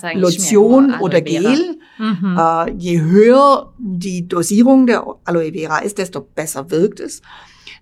Sagen, 0.00 0.18
Lotion 0.18 0.94
oder 1.00 1.20
Gel. 1.20 1.78
Mhm. 1.98 2.36
Äh, 2.38 2.72
je 2.72 3.00
höher 3.00 3.72
die 3.78 4.28
Dosierung 4.28 4.86
der 4.86 5.06
Aloe 5.24 5.52
Vera 5.52 5.78
ist, 5.78 5.98
desto 5.98 6.20
besser 6.20 6.70
wirkt 6.70 7.00
es. 7.00 7.22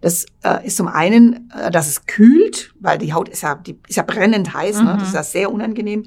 Das 0.00 0.26
äh, 0.44 0.66
ist 0.66 0.76
zum 0.76 0.88
einen, 0.88 1.50
äh, 1.50 1.70
dass 1.70 1.88
es 1.88 2.06
kühlt, 2.06 2.72
weil 2.78 2.98
die 2.98 3.12
Haut 3.12 3.28
ist 3.28 3.42
ja, 3.42 3.56
die 3.56 3.78
ist 3.88 3.96
ja 3.96 4.04
brennend 4.04 4.54
heiß, 4.54 4.78
mhm. 4.78 4.84
ne? 4.84 4.96
das 4.98 5.08
ist 5.08 5.14
ja 5.14 5.22
sehr 5.22 5.52
unangenehm. 5.52 6.04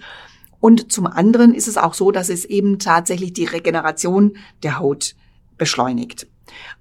Und 0.60 0.92
zum 0.92 1.08
anderen 1.08 1.54
ist 1.54 1.68
es 1.68 1.78
auch 1.78 1.96
so, 1.96 2.12
dass 2.12 2.30
es 2.30 2.46
eben 2.46 2.78
tatsächlich 2.78 3.34
die 3.34 3.46
Regeneration 3.46 4.38
der 4.62 4.80
Haut 4.80 5.16
beschleunigt. 5.58 6.28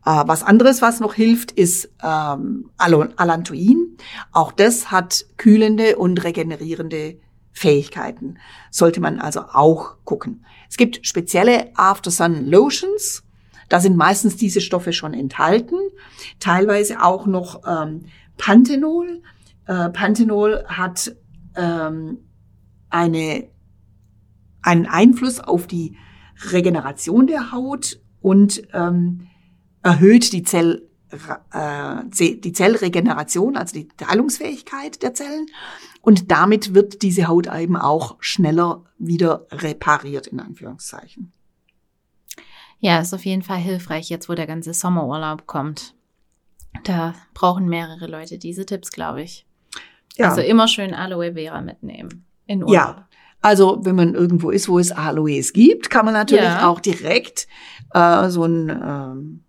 Äh, 0.05 0.23
was 0.27 0.43
anderes, 0.43 0.83
was 0.83 1.01
noch 1.01 1.15
hilft, 1.15 1.53
ist 1.53 1.91
ähm, 2.03 2.71
Allantoin. 2.77 3.97
Auch 4.33 4.53
das 4.53 4.91
hat 4.91 5.27
kühlende 5.37 5.97
und 5.97 6.23
regenerierende 6.23 7.19
Fähigkeiten. 7.53 8.39
Sollte 8.71 9.01
man 9.01 9.19
also 9.19 9.41
auch 9.41 9.97
gucken. 10.05 10.45
Es 10.69 10.77
gibt 10.77 11.07
spezielle 11.07 11.77
After-Sun 11.77 12.47
Lotions. 12.47 13.25
Da 13.69 13.81
sind 13.81 13.97
meistens 13.97 14.37
diese 14.37 14.61
Stoffe 14.61 14.93
schon 14.93 15.15
enthalten. 15.15 15.77
Teilweise 16.39 17.03
auch 17.03 17.27
noch 17.27 17.63
ähm, 17.67 18.07
Panthenol. 18.39 19.23
Äh, 19.67 19.91
Panthenol 19.91 20.65
hat 20.67 21.15
ähm, 21.57 22.19
eine, 22.89 23.49
einen 24.63 24.87
Einfluss 24.87 25.41
auf 25.41 25.67
die 25.67 25.97
Regeneration 26.53 27.27
der 27.27 27.53
Haut 27.53 28.01
und 28.21 28.63
ähm, 28.73 29.27
erhöht 29.83 30.33
die, 30.33 30.43
Zell, 30.43 30.89
äh, 31.53 31.97
die 32.11 32.53
Zellregeneration, 32.53 33.57
also 33.57 33.75
die 33.75 33.89
Teilungsfähigkeit 33.89 35.03
der 35.03 35.15
Zellen. 35.15 35.47
Und 36.03 36.31
damit 36.31 36.75
wird 36.75 37.03
diese 37.03 37.29
Haut 37.29 37.47
eben 37.47 37.77
auch 37.77 38.17
schneller 38.21 38.85
wieder 38.99 39.47
repariert, 39.51 40.29
in 40.29 40.41
Anführungszeichen. 40.41 41.33
Ja, 42.79 43.01
ist 43.01 43.13
auf 43.13 43.27
jeden 43.27 43.43
Fall 43.43 43.59
hilfreich, 43.59 44.09
jetzt 44.09 44.29
wo 44.29 44.35
der 44.35 44.47
ganze 44.47 44.73
Sommerurlaub 44.73 45.47
kommt. 45.47 45.95
Da 46.85 47.15
brauchen 47.35 47.69
mehrere 47.69 48.07
Leute 48.07 48.39
diese 48.39 48.65
Tipps, 48.65 48.91
glaube 48.91 49.23
ich. 49.23 49.47
Ja. 50.17 50.31
Also 50.31 50.41
immer 50.41 50.67
schön 50.67 50.95
Aloe 50.95 51.35
Vera 51.35 51.61
mitnehmen 51.61 52.25
in 52.47 52.63
Urlaub. 52.63 52.75
Ja, 52.75 53.09
also 53.43 53.81
wenn 53.83 53.97
man 53.97 54.15
irgendwo 54.15 54.51
ist, 54.51 54.69
wo 54.69 54.79
es 54.79 54.93
Aloes 54.93 55.53
gibt, 55.53 55.91
kann 55.91 56.05
man 56.05 56.15
natürlich 56.15 56.45
ja. 56.45 56.69
auch 56.69 56.81
direkt 56.81 57.47
äh, 57.95 58.29
so 58.29 58.45
ein 58.45 58.69
ähm, 58.69 59.45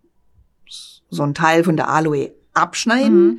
so 1.12 1.22
ein 1.22 1.34
Teil 1.34 1.62
von 1.62 1.76
der 1.76 1.88
Aloe 1.88 2.32
abschneiden, 2.54 3.26
mhm. 3.26 3.38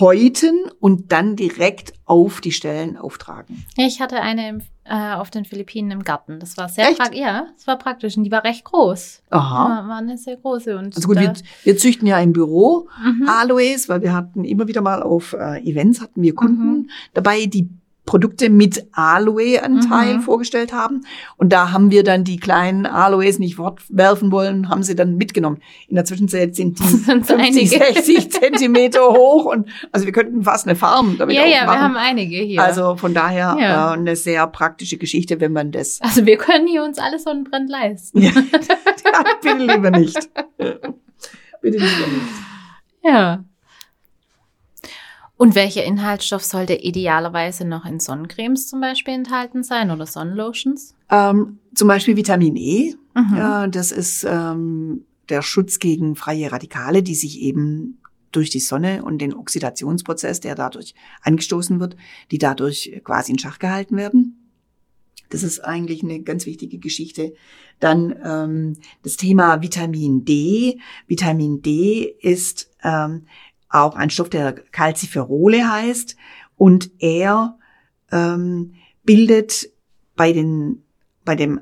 häuten 0.00 0.70
und 0.80 1.12
dann 1.12 1.34
direkt 1.34 1.94
auf 2.04 2.40
die 2.40 2.52
Stellen 2.52 2.96
auftragen. 2.96 3.64
Ich 3.76 4.00
hatte 4.00 4.20
eine 4.20 4.48
im, 4.48 4.62
äh, 4.84 5.14
auf 5.14 5.30
den 5.30 5.44
Philippinen 5.44 5.90
im 5.90 6.04
Garten. 6.04 6.38
Das 6.40 6.56
war 6.56 6.68
sehr 6.68 6.92
praktisch. 6.92 7.18
Ja, 7.18 7.46
das 7.54 7.66
war 7.66 7.78
praktisch 7.78 8.16
und 8.16 8.24
die 8.24 8.30
war 8.30 8.44
recht 8.44 8.64
groß. 8.64 9.22
Aha. 9.30 9.68
War, 9.68 9.88
war 9.88 9.98
eine 9.98 10.18
sehr 10.18 10.36
große. 10.36 10.76
Und 10.76 10.94
also 10.94 11.08
gut, 11.08 11.18
wir, 11.18 11.32
wir 11.64 11.76
züchten 11.76 12.06
ja 12.06 12.18
im 12.18 12.32
Büro 12.32 12.88
mhm. 13.02 13.28
Aloes, 13.28 13.88
weil 13.88 14.02
wir 14.02 14.12
hatten 14.12 14.44
immer 14.44 14.68
wieder 14.68 14.82
mal 14.82 15.02
auf 15.02 15.32
äh, 15.32 15.62
Events 15.62 16.00
hatten 16.00 16.22
wir 16.22 16.34
Kunden 16.34 16.68
mhm. 16.68 16.90
dabei, 17.14 17.46
die 17.46 17.68
Produkte 18.06 18.50
mit 18.50 18.86
Aloe-Anteil 18.92 20.16
mhm. 20.16 20.20
vorgestellt 20.20 20.72
haben. 20.72 21.02
Und 21.36 21.52
da 21.52 21.72
haben 21.72 21.90
wir 21.90 22.04
dann 22.04 22.24
die 22.24 22.36
kleinen 22.36 22.86
Aloes 22.86 23.38
nicht 23.38 23.58
werfen 23.88 24.30
wollen, 24.30 24.68
haben 24.68 24.82
sie 24.82 24.94
dann 24.94 25.16
mitgenommen. 25.16 25.60
In 25.88 25.96
der 25.96 26.04
Zwischenzeit 26.04 26.54
sind 26.54 26.78
die 26.78 26.82
50, 26.84 27.70
60 27.70 28.30
Zentimeter 28.40 29.08
hoch 29.08 29.46
und 29.46 29.68
also 29.92 30.06
wir 30.06 30.12
könnten 30.12 30.42
fast 30.42 30.66
eine 30.66 30.76
Farm 30.76 31.16
damit 31.18 31.34
Ja, 31.34 31.46
ja, 31.46 31.64
wir 31.66 31.80
haben 31.80 31.96
einige 31.96 32.36
hier. 32.36 32.62
Also 32.62 32.96
von 32.96 33.14
daher 33.14 33.56
ja. 33.58 33.92
äh, 33.92 33.96
eine 33.96 34.16
sehr 34.16 34.46
praktische 34.48 34.98
Geschichte, 34.98 35.40
wenn 35.40 35.52
man 35.52 35.72
das. 35.72 36.00
Also 36.02 36.26
wir 36.26 36.36
können 36.36 36.66
hier 36.66 36.84
uns 36.84 36.98
alles 36.98 37.24
Sonnenbrand 37.24 37.70
leisten. 37.70 38.20
ja, 38.22 38.32
bitte 39.42 39.56
lieber 39.56 39.90
nicht. 39.90 40.18
bitte 40.58 41.78
lieber 41.78 41.78
nicht. 41.78 42.44
Ja. 43.02 43.44
Und 45.36 45.54
welcher 45.54 45.84
Inhaltsstoff 45.84 46.44
sollte 46.44 46.74
idealerweise 46.74 47.66
noch 47.66 47.84
in 47.84 47.98
Sonnencremes 47.98 48.68
zum 48.68 48.80
Beispiel 48.80 49.14
enthalten 49.14 49.64
sein 49.64 49.90
oder 49.90 50.06
Sonnenlotions? 50.06 50.94
Ähm, 51.10 51.58
zum 51.74 51.88
Beispiel 51.88 52.16
Vitamin 52.16 52.56
E. 52.56 52.94
Mhm. 53.14 53.36
Ja, 53.36 53.66
das 53.66 53.90
ist 53.90 54.24
ähm, 54.24 55.04
der 55.28 55.42
Schutz 55.42 55.80
gegen 55.80 56.14
freie 56.14 56.52
Radikale, 56.52 57.02
die 57.02 57.14
sich 57.14 57.40
eben 57.40 57.98
durch 58.30 58.50
die 58.50 58.60
Sonne 58.60 59.04
und 59.04 59.18
den 59.18 59.34
Oxidationsprozess, 59.34 60.40
der 60.40 60.54
dadurch 60.54 60.94
angestoßen 61.22 61.80
wird, 61.80 61.96
die 62.30 62.38
dadurch 62.38 63.00
quasi 63.04 63.32
in 63.32 63.38
Schach 63.38 63.58
gehalten 63.58 63.96
werden. 63.96 64.50
Das 65.30 65.42
ist 65.42 65.60
eigentlich 65.60 66.02
eine 66.02 66.20
ganz 66.22 66.46
wichtige 66.46 66.78
Geschichte. 66.78 67.34
Dann 67.80 68.14
ähm, 68.24 68.76
das 69.02 69.16
Thema 69.16 69.62
Vitamin 69.62 70.24
D. 70.24 70.78
Vitamin 71.06 71.62
D 71.62 72.14
ist 72.20 72.70
ähm, 72.82 73.26
auch 73.74 73.96
ein 73.96 74.10
Stoff, 74.10 74.30
der 74.30 74.52
Calciferole 74.52 75.70
heißt. 75.70 76.16
Und 76.56 76.90
er 76.98 77.58
ähm, 78.12 78.74
bildet 79.02 79.70
bei, 80.16 80.32
den, 80.32 80.84
bei 81.24 81.34
dem 81.34 81.60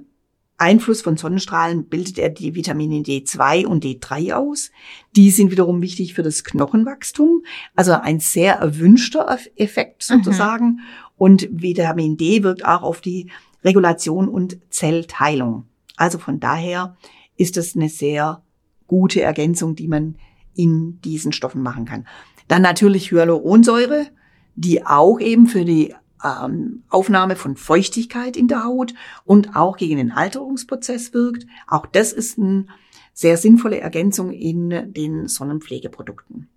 Einfluss 0.59 1.03
von 1.03 1.17
Sonnenstrahlen 1.17 1.87
bildet 1.87 2.19
er 2.19 2.29
die 2.29 2.55
Vitamine 2.55 3.01
D2 3.01 3.67
und 3.67 3.85
D3 3.85 4.35
aus. 4.35 4.71
Die 5.17 5.31
sind 5.31 5.51
wiederum 5.51 5.83
wichtig 5.83 6.15
für 6.15 6.23
das 6.23 6.45
Knochenwachstum. 6.45 7.43
Also 7.75 7.93
ein 7.93 8.21
sehr 8.21 8.55
erwünschter 8.55 9.39
Effekt 9.57 10.09
mhm. 10.09 10.17
sozusagen. 10.17 10.67
Mhm. 10.67 10.81
Und 11.17 11.49
Vitamin 11.51 12.17
D 12.17 12.43
wirkt 12.43 12.65
auch 12.65 12.83
auf 12.83 13.01
die 13.01 13.31
Regulation 13.65 14.29
und 14.29 14.59
Zellteilung. 14.71 15.67
Also 15.97 16.19
von 16.19 16.41
daher 16.41 16.97
ist 17.37 17.57
es 17.57 17.75
eine 17.75 17.89
sehr 17.89 18.43
gute 18.87 19.23
Ergänzung, 19.23 19.75
die 19.75 19.89
man 19.89 20.17
in 20.55 21.01
diesen 21.03 21.33
Stoffen 21.33 21.63
machen 21.63 21.85
kann. 21.85 22.07
Dann 22.49 22.63
natürlich 22.63 23.11
Hyaluronsäure, 23.11 24.07
die 24.55 24.85
auch 24.85 25.21
eben 25.21 25.47
für 25.47 25.65
die 25.65 25.95
ähm, 26.23 26.83
Aufnahme 26.89 27.37
von 27.37 27.57
Feuchtigkeit 27.57 28.37
in 28.37 28.49
der 28.49 28.65
Haut 28.65 28.95
und 29.25 29.57
auch 29.57 29.77
gegen 29.77 29.97
den 29.97 30.13
Alterungsprozess 30.13 31.15
wirkt. 31.15 31.47
Auch 31.67 31.87
das 31.87 32.13
ist 32.13 32.39
eine 32.39 32.67
sehr 33.13 33.37
sinnvolle 33.37 33.81
Ergänzung 33.81 34.31
in 34.31 34.93
den 34.93 35.29
Sonnenpflegeprodukten. 35.29 36.49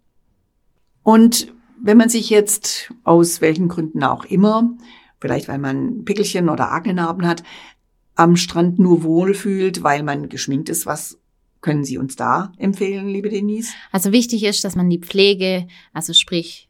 Und 1.03 1.53
wenn 1.81 1.97
man 1.97 2.09
sich 2.09 2.29
jetzt 2.29 2.93
aus 3.03 3.41
welchen 3.41 3.67
Gründen 3.67 4.03
auch 4.03 4.25
immer, 4.25 4.69
vielleicht 5.19 5.47
weil 5.47 5.59
man 5.59 6.05
Pickelchen 6.05 6.49
oder 6.49 6.71
Aknenarben 6.71 7.27
hat, 7.27 7.43
am 8.15 8.37
Strand 8.37 8.79
nur 8.79 9.03
wohlfühlt, 9.03 9.83
weil 9.83 10.01
man 10.03 10.29
geschminkt 10.29 10.69
ist, 10.69 10.85
was 10.85 11.19
können 11.65 11.83
Sie 11.83 11.97
uns 11.97 12.15
da 12.15 12.51
empfehlen, 12.59 13.09
liebe 13.09 13.29
Denise? 13.29 13.73
Also 13.91 14.11
wichtig 14.11 14.43
ist, 14.43 14.63
dass 14.63 14.75
man 14.75 14.87
die 14.87 14.99
Pflege, 14.99 15.65
also 15.93 16.13
sprich 16.13 16.69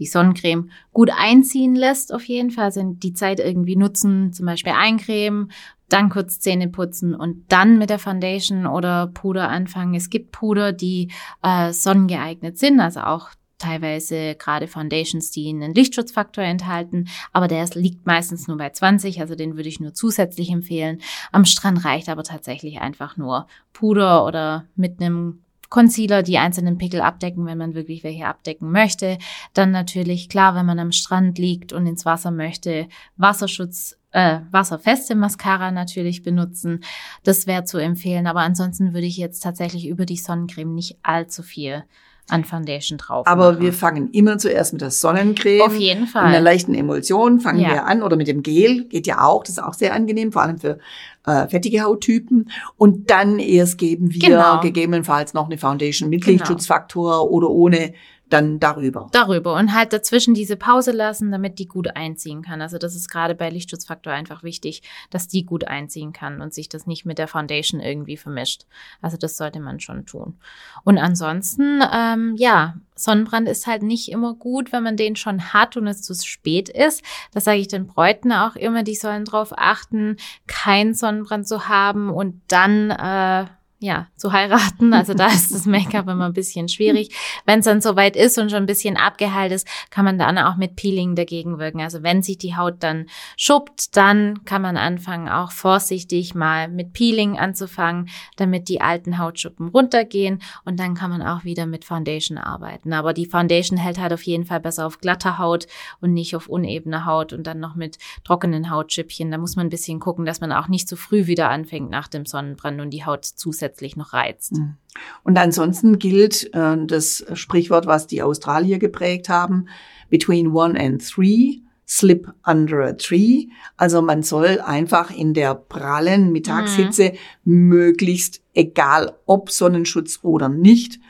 die 0.00 0.06
Sonnencreme, 0.06 0.70
gut 0.92 1.08
einziehen 1.16 1.76
lässt 1.76 2.12
auf 2.12 2.24
jeden 2.24 2.50
Fall. 2.50 2.64
Also 2.64 2.82
die 2.82 3.14
Zeit 3.14 3.38
irgendwie 3.38 3.76
nutzen, 3.76 4.32
zum 4.32 4.46
Beispiel 4.46 4.72
eincremen, 4.76 5.52
dann 5.88 6.08
kurz 6.08 6.40
Zähne 6.40 6.66
putzen 6.66 7.14
und 7.14 7.44
dann 7.52 7.78
mit 7.78 7.90
der 7.90 8.00
Foundation 8.00 8.66
oder 8.66 9.06
Puder 9.06 9.48
anfangen. 9.48 9.94
Es 9.94 10.10
gibt 10.10 10.32
Puder, 10.32 10.72
die 10.72 11.12
äh, 11.44 11.72
sonnengeeignet 11.72 12.58
sind, 12.58 12.80
also 12.80 13.02
auch 13.02 13.28
teilweise 13.58 14.34
gerade 14.34 14.68
Foundations, 14.68 15.30
die 15.30 15.48
einen 15.48 15.74
Lichtschutzfaktor 15.74 16.44
enthalten, 16.44 17.08
aber 17.32 17.48
der 17.48 17.68
liegt 17.74 18.06
meistens 18.06 18.48
nur 18.48 18.56
bei 18.56 18.70
20, 18.70 19.20
also 19.20 19.34
den 19.34 19.56
würde 19.56 19.68
ich 19.68 19.80
nur 19.80 19.94
zusätzlich 19.94 20.50
empfehlen. 20.50 21.00
Am 21.32 21.44
Strand 21.44 21.84
reicht 21.84 22.08
aber 22.08 22.24
tatsächlich 22.24 22.80
einfach 22.80 23.16
nur 23.16 23.46
Puder 23.72 24.24
oder 24.24 24.66
mit 24.76 25.00
einem 25.00 25.40
Concealer 25.70 26.22
die 26.22 26.38
einzelnen 26.38 26.78
Pickel 26.78 27.00
abdecken, 27.00 27.46
wenn 27.46 27.58
man 27.58 27.74
wirklich 27.74 28.04
welche 28.04 28.26
abdecken 28.26 28.70
möchte. 28.70 29.18
Dann 29.54 29.72
natürlich, 29.72 30.28
klar, 30.28 30.54
wenn 30.54 30.66
man 30.66 30.78
am 30.78 30.92
Strand 30.92 31.38
liegt 31.38 31.72
und 31.72 31.86
ins 31.86 32.04
Wasser 32.04 32.30
möchte, 32.30 32.86
Wasserschutz 33.16 33.96
äh, 34.12 34.40
wasserfeste 34.52 35.16
Mascara 35.16 35.72
natürlich 35.72 36.22
benutzen. 36.22 36.84
Das 37.24 37.48
wäre 37.48 37.64
zu 37.64 37.78
empfehlen. 37.78 38.28
Aber 38.28 38.40
ansonsten 38.40 38.94
würde 38.94 39.08
ich 39.08 39.16
jetzt 39.16 39.40
tatsächlich 39.40 39.88
über 39.88 40.06
die 40.06 40.16
Sonnencreme 40.16 40.72
nicht 40.72 40.98
allzu 41.02 41.42
viel 41.42 41.82
an 42.28 42.44
Foundation 42.44 42.98
drauf. 42.98 43.26
Aber 43.26 43.52
machen. 43.52 43.62
wir 43.62 43.72
fangen 43.72 44.10
immer 44.10 44.38
zuerst 44.38 44.72
mit 44.72 44.82
der 44.82 44.90
Sonnencreme. 44.90 45.62
Auf 45.62 45.76
jeden 45.76 46.06
Fall. 46.06 46.22
In 46.22 46.28
einer 46.28 46.40
leichten 46.40 46.74
Emulsion 46.74 47.40
fangen 47.40 47.60
ja. 47.60 47.70
wir 47.70 47.86
an 47.86 48.02
oder 48.02 48.16
mit 48.16 48.28
dem 48.28 48.42
Gel 48.42 48.84
geht 48.84 49.06
ja 49.06 49.22
auch. 49.22 49.42
Das 49.42 49.50
ist 49.50 49.62
auch 49.62 49.74
sehr 49.74 49.92
angenehm, 49.92 50.32
vor 50.32 50.42
allem 50.42 50.58
für 50.58 50.78
äh, 51.26 51.46
fettige 51.48 51.82
Hauttypen. 51.82 52.50
Und 52.76 53.10
dann 53.10 53.38
erst 53.38 53.78
geben 53.78 54.14
wir 54.14 54.20
genau. 54.20 54.60
gegebenenfalls 54.60 55.34
noch 55.34 55.46
eine 55.46 55.58
Foundation 55.58 56.08
mit 56.08 56.22
genau. 56.22 56.32
Lichtschutzfaktor 56.32 57.30
oder 57.30 57.50
ohne 57.50 57.92
dann 58.34 58.58
darüber. 58.58 59.08
Darüber 59.12 59.54
und 59.54 59.72
halt 59.72 59.92
dazwischen 59.92 60.34
diese 60.34 60.56
Pause 60.56 60.90
lassen, 60.90 61.30
damit 61.30 61.58
die 61.58 61.66
gut 61.66 61.96
einziehen 61.96 62.42
kann. 62.42 62.60
Also 62.60 62.78
das 62.78 62.94
ist 62.96 63.08
gerade 63.08 63.34
bei 63.34 63.48
Lichtschutzfaktor 63.48 64.12
einfach 64.12 64.42
wichtig, 64.42 64.82
dass 65.10 65.28
die 65.28 65.46
gut 65.46 65.68
einziehen 65.68 66.12
kann 66.12 66.40
und 66.40 66.52
sich 66.52 66.68
das 66.68 66.86
nicht 66.86 67.06
mit 67.06 67.18
der 67.18 67.28
Foundation 67.28 67.80
irgendwie 67.80 68.16
vermischt. 68.16 68.66
Also 69.00 69.16
das 69.16 69.36
sollte 69.36 69.60
man 69.60 69.78
schon 69.78 70.04
tun. 70.04 70.38
Und 70.82 70.98
ansonsten, 70.98 71.80
ähm, 71.92 72.34
ja, 72.36 72.74
Sonnenbrand 72.96 73.48
ist 73.48 73.66
halt 73.66 73.82
nicht 73.82 74.10
immer 74.10 74.34
gut, 74.34 74.72
wenn 74.72 74.82
man 74.82 74.96
den 74.96 75.16
schon 75.16 75.52
hat 75.52 75.76
und 75.76 75.86
es 75.86 76.02
zu 76.02 76.14
spät 76.14 76.68
ist. 76.68 77.02
Das 77.32 77.44
sage 77.44 77.58
ich 77.58 77.68
den 77.68 77.86
Bräuten 77.86 78.32
auch 78.32 78.56
immer, 78.56 78.82
die 78.82 78.94
sollen 78.96 79.24
darauf 79.24 79.52
achten, 79.56 80.16
keinen 80.46 80.94
Sonnenbrand 80.94 81.46
zu 81.46 81.68
haben 81.68 82.10
und 82.10 82.40
dann 82.48 82.90
äh, 82.90 83.46
ja, 83.84 84.08
zu 84.16 84.32
heiraten. 84.32 84.94
Also 84.94 85.12
da 85.12 85.26
ist 85.26 85.54
das 85.54 85.66
Make-up 85.66 86.08
immer 86.08 86.24
ein 86.24 86.32
bisschen 86.32 86.68
schwierig. 86.68 87.14
Wenn 87.44 87.58
es 87.58 87.66
dann 87.66 87.82
soweit 87.82 88.16
ist 88.16 88.38
und 88.38 88.50
schon 88.50 88.62
ein 88.62 88.66
bisschen 88.66 88.96
abgeheilt 88.96 89.52
ist, 89.52 89.68
kann 89.90 90.06
man 90.06 90.18
dann 90.18 90.38
auch 90.38 90.56
mit 90.56 90.74
Peeling 90.74 91.14
dagegen 91.14 91.58
wirken. 91.58 91.82
Also 91.82 92.02
wenn 92.02 92.22
sich 92.22 92.38
die 92.38 92.56
Haut 92.56 92.76
dann 92.82 93.06
schuppt, 93.36 93.94
dann 93.94 94.42
kann 94.46 94.62
man 94.62 94.78
anfangen, 94.78 95.28
auch 95.28 95.52
vorsichtig 95.52 96.34
mal 96.34 96.68
mit 96.68 96.94
Peeling 96.94 97.38
anzufangen, 97.38 98.08
damit 98.36 98.68
die 98.68 98.80
alten 98.80 99.18
Hautschuppen 99.18 99.68
runtergehen 99.68 100.40
und 100.64 100.80
dann 100.80 100.94
kann 100.94 101.10
man 101.10 101.20
auch 101.20 101.44
wieder 101.44 101.66
mit 101.66 101.84
Foundation 101.84 102.38
arbeiten. 102.38 102.94
Aber 102.94 103.12
die 103.12 103.26
Foundation 103.26 103.78
hält 103.78 103.98
halt 103.98 104.14
auf 104.14 104.22
jeden 104.22 104.46
Fall 104.46 104.60
besser 104.60 104.86
auf 104.86 104.98
glatter 104.98 105.36
Haut 105.36 105.66
und 106.00 106.14
nicht 106.14 106.34
auf 106.34 106.48
unebene 106.48 107.04
Haut 107.04 107.34
und 107.34 107.46
dann 107.46 107.60
noch 107.60 107.74
mit 107.74 107.98
trockenen 108.24 108.70
Hautschüppchen. 108.70 109.30
Da 109.30 109.36
muss 109.36 109.56
man 109.56 109.66
ein 109.66 109.70
bisschen 109.70 110.00
gucken, 110.00 110.24
dass 110.24 110.40
man 110.40 110.52
auch 110.52 110.68
nicht 110.68 110.88
zu 110.88 110.96
früh 110.96 111.26
wieder 111.26 111.50
anfängt 111.50 111.90
nach 111.90 112.08
dem 112.08 112.24
Sonnenbrand 112.24 112.80
und 112.80 112.88
die 112.88 113.04
Haut 113.04 113.26
zusätzlich 113.26 113.73
zusätzlich 113.74 113.96
noch 113.96 114.12
reizt. 114.12 114.52
Mhm. 114.52 114.76
Und 115.22 115.36
ansonsten 115.38 115.98
gilt 115.98 116.54
äh, 116.54 116.76
das 116.86 117.24
Sprichwort, 117.34 117.86
was 117.86 118.06
die 118.06 118.22
Australier 118.22 118.78
geprägt 118.78 119.28
haben, 119.28 119.68
between 120.08 120.48
one 120.48 120.78
and 120.78 121.06
three, 121.06 121.60
slip 121.86 122.32
under 122.46 122.86
a 122.86 122.92
tree. 122.92 123.48
Also 123.76 124.00
man 124.00 124.22
soll 124.22 124.60
einfach 124.60 125.10
in 125.10 125.34
der 125.34 125.54
prallen 125.54 126.32
Mittagshitze 126.32 127.12
mhm. 127.44 127.68
möglichst, 127.68 128.40
egal 128.54 129.12
ob 129.26 129.50
Sonnenschutz 129.50 130.20
oder 130.22 130.48
nicht, 130.48 131.00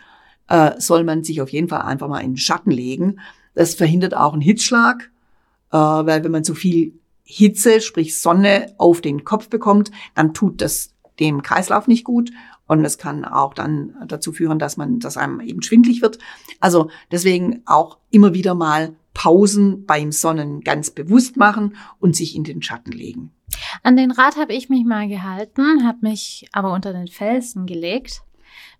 äh, 0.49 0.73
soll 0.78 1.04
man 1.04 1.25
sich 1.25 1.40
auf 1.40 1.50
jeden 1.50 1.68
Fall 1.68 1.83
einfach 1.83 2.09
mal 2.09 2.21
in 2.21 2.33
den 2.33 2.37
Schatten 2.37 2.71
legen. 2.71 3.21
Das 3.54 3.75
verhindert 3.75 4.16
auch 4.16 4.33
einen 4.33 4.42
Hitzschlag, 4.42 5.11
äh, 5.71 5.76
weil 5.76 6.25
wenn 6.25 6.33
man 6.33 6.44
zu 6.44 6.54
viel 6.54 6.94
Hitze, 7.26 7.80
sprich 7.80 8.18
Sonne 8.18 8.75
auf 8.76 9.00
den 9.00 9.25
Kopf 9.25 9.49
bekommt, 9.49 9.90
dann 10.14 10.35
tut 10.35 10.61
das 10.61 10.94
dem 11.21 11.42
Kreislauf 11.42 11.87
nicht 11.87 12.04
gut 12.04 12.30
und 12.66 12.85
es 12.85 12.99
kann 12.99 13.25
auch 13.25 13.54
dann 13.54 13.94
dazu 14.06 14.33
führen, 14.33 14.59
dass 14.59 14.76
man, 14.76 14.99
dass 14.99 15.16
einem 15.16 15.40
eben 15.40 15.62
schwindlig 15.62 16.02
wird. 16.02 16.18
Also 16.61 16.90
deswegen 17.11 17.62
auch 17.66 17.99
immer 18.11 18.33
wieder 18.33 18.54
mal 18.54 18.94
Pausen 19.12 19.87
beim 19.87 20.12
Sonnen 20.12 20.62
ganz 20.62 20.90
bewusst 20.90 21.37
machen 21.37 21.76
und 22.00 22.16
sich 22.16 22.35
in 22.35 22.44
den 22.44 22.62
Schatten 22.62 22.92
legen. 22.92 23.33
An 23.83 23.97
den 23.97 24.11
Rat 24.11 24.37
habe 24.37 24.54
ich 24.54 24.68
mich 24.68 24.85
mal 24.85 25.09
gehalten, 25.09 25.86
habe 25.86 25.99
mich 26.00 26.49
aber 26.52 26.73
unter 26.73 26.93
den 26.93 27.06
Felsen 27.06 27.67
gelegt, 27.67 28.23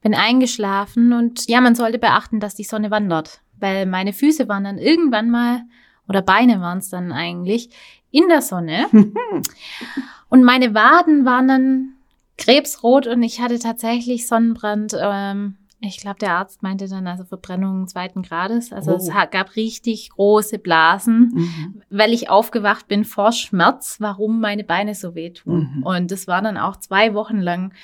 bin 0.03 0.15
eingeschlafen 0.15 1.13
und 1.13 1.49
ja, 1.49 1.61
man 1.61 1.75
sollte 1.75 1.99
beachten, 1.99 2.41
dass 2.41 2.55
die 2.55 2.65
Sonne 2.65 2.91
wandert, 2.91 3.43
weil 3.59 3.87
meine 3.87 4.13
Füße 4.13 4.49
waren 4.49 4.65
dann 4.65 4.79
irgendwann 4.79 5.31
mal 5.31 5.63
oder 6.09 6.23
Beine 6.23 6.61
waren 6.61 6.79
es 6.79 6.91
dann 6.91 7.13
eigentlich 7.13 7.71
in 8.11 8.29
der 8.29 8.43
Sonne 8.43 8.87
und 10.29 10.43
meine 10.43 10.75
Waden 10.75 11.25
waren 11.25 11.49
dann 11.49 11.94
krebsrot 12.37 13.07
und 13.07 13.23
ich 13.23 13.41
hatte 13.41 13.59
tatsächlich 13.59 14.27
Sonnenbrand. 14.27 14.97
Ähm, 14.99 15.57
ich 15.81 15.99
glaube, 15.99 16.19
der 16.19 16.33
Arzt 16.33 16.63
meinte 16.63 16.89
dann 16.89 17.07
also 17.07 17.25
Verbrennung 17.25 17.87
zweiten 17.89 18.23
Grades. 18.23 18.73
Also 18.73 18.93
oh. 18.93 18.97
es 18.97 19.09
gab 19.31 19.57
richtig 19.57 20.11
große 20.11 20.59
Blasen, 20.59 21.33
mhm. 21.35 21.83
weil 21.91 22.13
ich 22.13 22.31
aufgewacht 22.31 22.89
bin 22.89 23.05
vor 23.05 23.33
Schmerz, 23.33 23.97
warum 24.01 24.41
meine 24.41 24.65
Beine 24.65 24.95
so 24.95 25.15
wehtun. 25.15 25.77
Mhm. 25.77 25.83
Und 25.83 26.11
das 26.11 26.27
war 26.27 26.41
dann 26.43 26.57
auch 26.57 26.77
zwei 26.77 27.15
Wochen 27.15 27.39
lang. 27.39 27.75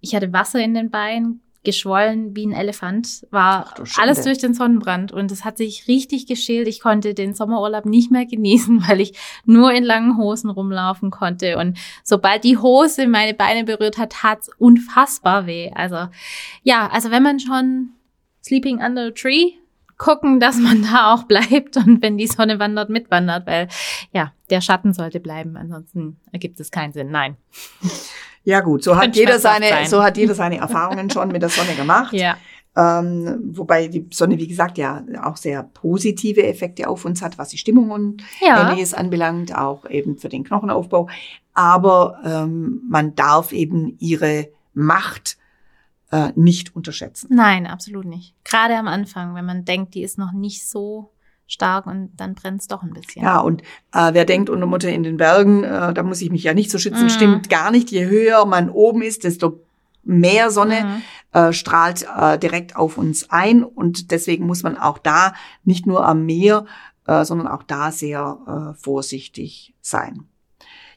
Ich 0.00 0.14
hatte 0.14 0.32
Wasser 0.32 0.60
in 0.60 0.74
den 0.74 0.90
Beinen, 0.90 1.40
geschwollen 1.66 2.34
wie 2.34 2.46
ein 2.46 2.52
Elefant, 2.52 3.26
war 3.30 3.74
alles 3.98 4.22
durch 4.22 4.38
den 4.38 4.54
Sonnenbrand 4.54 5.12
und 5.12 5.30
es 5.30 5.44
hat 5.44 5.58
sich 5.58 5.86
richtig 5.88 6.26
geschält. 6.26 6.68
Ich 6.68 6.80
konnte 6.80 7.12
den 7.12 7.34
Sommerurlaub 7.34 7.84
nicht 7.84 8.10
mehr 8.10 8.24
genießen, 8.24 8.84
weil 8.88 9.02
ich 9.02 9.12
nur 9.44 9.72
in 9.72 9.84
langen 9.84 10.16
Hosen 10.16 10.48
rumlaufen 10.48 11.10
konnte 11.10 11.58
und 11.58 11.76
sobald 12.02 12.44
die 12.44 12.56
Hose 12.56 13.06
meine 13.06 13.34
Beine 13.34 13.64
berührt 13.64 13.98
hat, 13.98 14.22
hat's 14.22 14.48
unfassbar 14.58 15.46
weh. 15.46 15.70
Also 15.74 16.08
ja, 16.62 16.88
also 16.88 17.10
wenn 17.10 17.22
man 17.22 17.38
schon 17.38 17.90
Sleeping 18.42 18.78
Under 18.78 19.08
a 19.08 19.10
Tree 19.10 19.52
gucken, 19.98 20.40
dass 20.40 20.56
man 20.58 20.82
da 20.82 21.12
auch 21.12 21.22
bleibt 21.28 21.76
und 21.76 22.00
wenn 22.00 22.16
die 22.16 22.28
Sonne 22.28 22.58
wandert, 22.58 22.88
mitwandert, 22.88 23.46
weil 23.46 23.68
ja, 24.12 24.32
der 24.50 24.60
Schatten 24.60 24.94
sollte 24.94 25.20
bleiben, 25.20 25.56
ansonsten 25.56 26.20
ergibt 26.32 26.60
es 26.60 26.70
keinen 26.70 26.92
Sinn. 26.92 27.10
Nein. 27.10 27.36
Ja 28.46 28.60
gut, 28.60 28.84
so 28.84 28.96
hat 28.96 29.16
jeder 29.16 29.40
seine, 29.40 29.68
sein. 29.68 29.88
so 29.88 30.04
hat 30.04 30.16
jeder 30.16 30.36
seine 30.36 30.58
Erfahrungen 30.58 31.10
schon 31.10 31.28
mit 31.32 31.42
der 31.42 31.48
Sonne 31.50 31.74
gemacht. 31.74 32.12
Ja. 32.16 32.36
Ähm, 32.78 33.52
wobei 33.52 33.88
die 33.88 34.06
Sonne, 34.12 34.36
wie 34.38 34.46
gesagt, 34.46 34.76
ja 34.76 35.02
auch 35.22 35.38
sehr 35.38 35.62
positive 35.62 36.46
Effekte 36.46 36.88
auf 36.88 37.06
uns 37.06 37.22
hat, 37.22 37.38
was 37.38 37.48
die 37.48 37.56
Stimmung 37.56 37.90
und 37.90 38.22
ja. 38.40 38.68
ähnliches 38.68 38.92
anbelangt, 38.92 39.56
auch 39.56 39.88
eben 39.88 40.18
für 40.18 40.28
den 40.28 40.44
Knochenaufbau. 40.44 41.08
Aber 41.54 42.20
ähm, 42.22 42.82
man 42.88 43.14
darf 43.14 43.52
eben 43.52 43.96
ihre 43.98 44.48
Macht 44.74 45.38
äh, 46.12 46.32
nicht 46.36 46.76
unterschätzen. 46.76 47.28
Nein, 47.30 47.66
absolut 47.66 48.04
nicht. 48.04 48.34
Gerade 48.44 48.76
am 48.76 48.88
Anfang, 48.88 49.34
wenn 49.34 49.46
man 49.46 49.64
denkt, 49.64 49.94
die 49.94 50.02
ist 50.02 50.18
noch 50.18 50.32
nicht 50.32 50.68
so 50.68 51.10
stark 51.46 51.86
und 51.86 52.10
dann 52.16 52.34
brennt 52.34 52.60
es 52.60 52.68
doch 52.68 52.82
ein 52.82 52.92
bisschen. 52.92 53.22
Ja, 53.22 53.38
und 53.38 53.62
äh, 53.92 54.12
wer 54.12 54.24
denkt, 54.24 54.50
unter 54.50 54.66
Mutter 54.66 54.88
in 54.88 55.02
den 55.02 55.16
Bergen, 55.16 55.64
äh, 55.64 55.94
da 55.94 56.02
muss 56.02 56.20
ich 56.20 56.30
mich 56.30 56.42
ja 56.42 56.54
nicht 56.54 56.70
so 56.70 56.78
schützen, 56.78 57.06
mm. 57.06 57.10
stimmt 57.10 57.48
gar 57.48 57.70
nicht. 57.70 57.90
Je 57.90 58.06
höher 58.06 58.44
man 58.46 58.68
oben 58.68 59.02
ist, 59.02 59.24
desto 59.24 59.60
mehr 60.02 60.50
Sonne 60.50 61.02
mm. 61.32 61.36
äh, 61.36 61.52
strahlt 61.52 62.06
äh, 62.16 62.38
direkt 62.38 62.76
auf 62.76 62.98
uns 62.98 63.30
ein 63.30 63.62
und 63.62 64.10
deswegen 64.10 64.46
muss 64.46 64.62
man 64.62 64.76
auch 64.76 64.98
da 64.98 65.34
nicht 65.64 65.86
nur 65.86 66.06
am 66.06 66.26
Meer, 66.26 66.66
äh, 67.06 67.24
sondern 67.24 67.48
auch 67.48 67.62
da 67.62 67.92
sehr 67.92 68.74
äh, 68.74 68.82
vorsichtig 68.82 69.74
sein. 69.80 70.26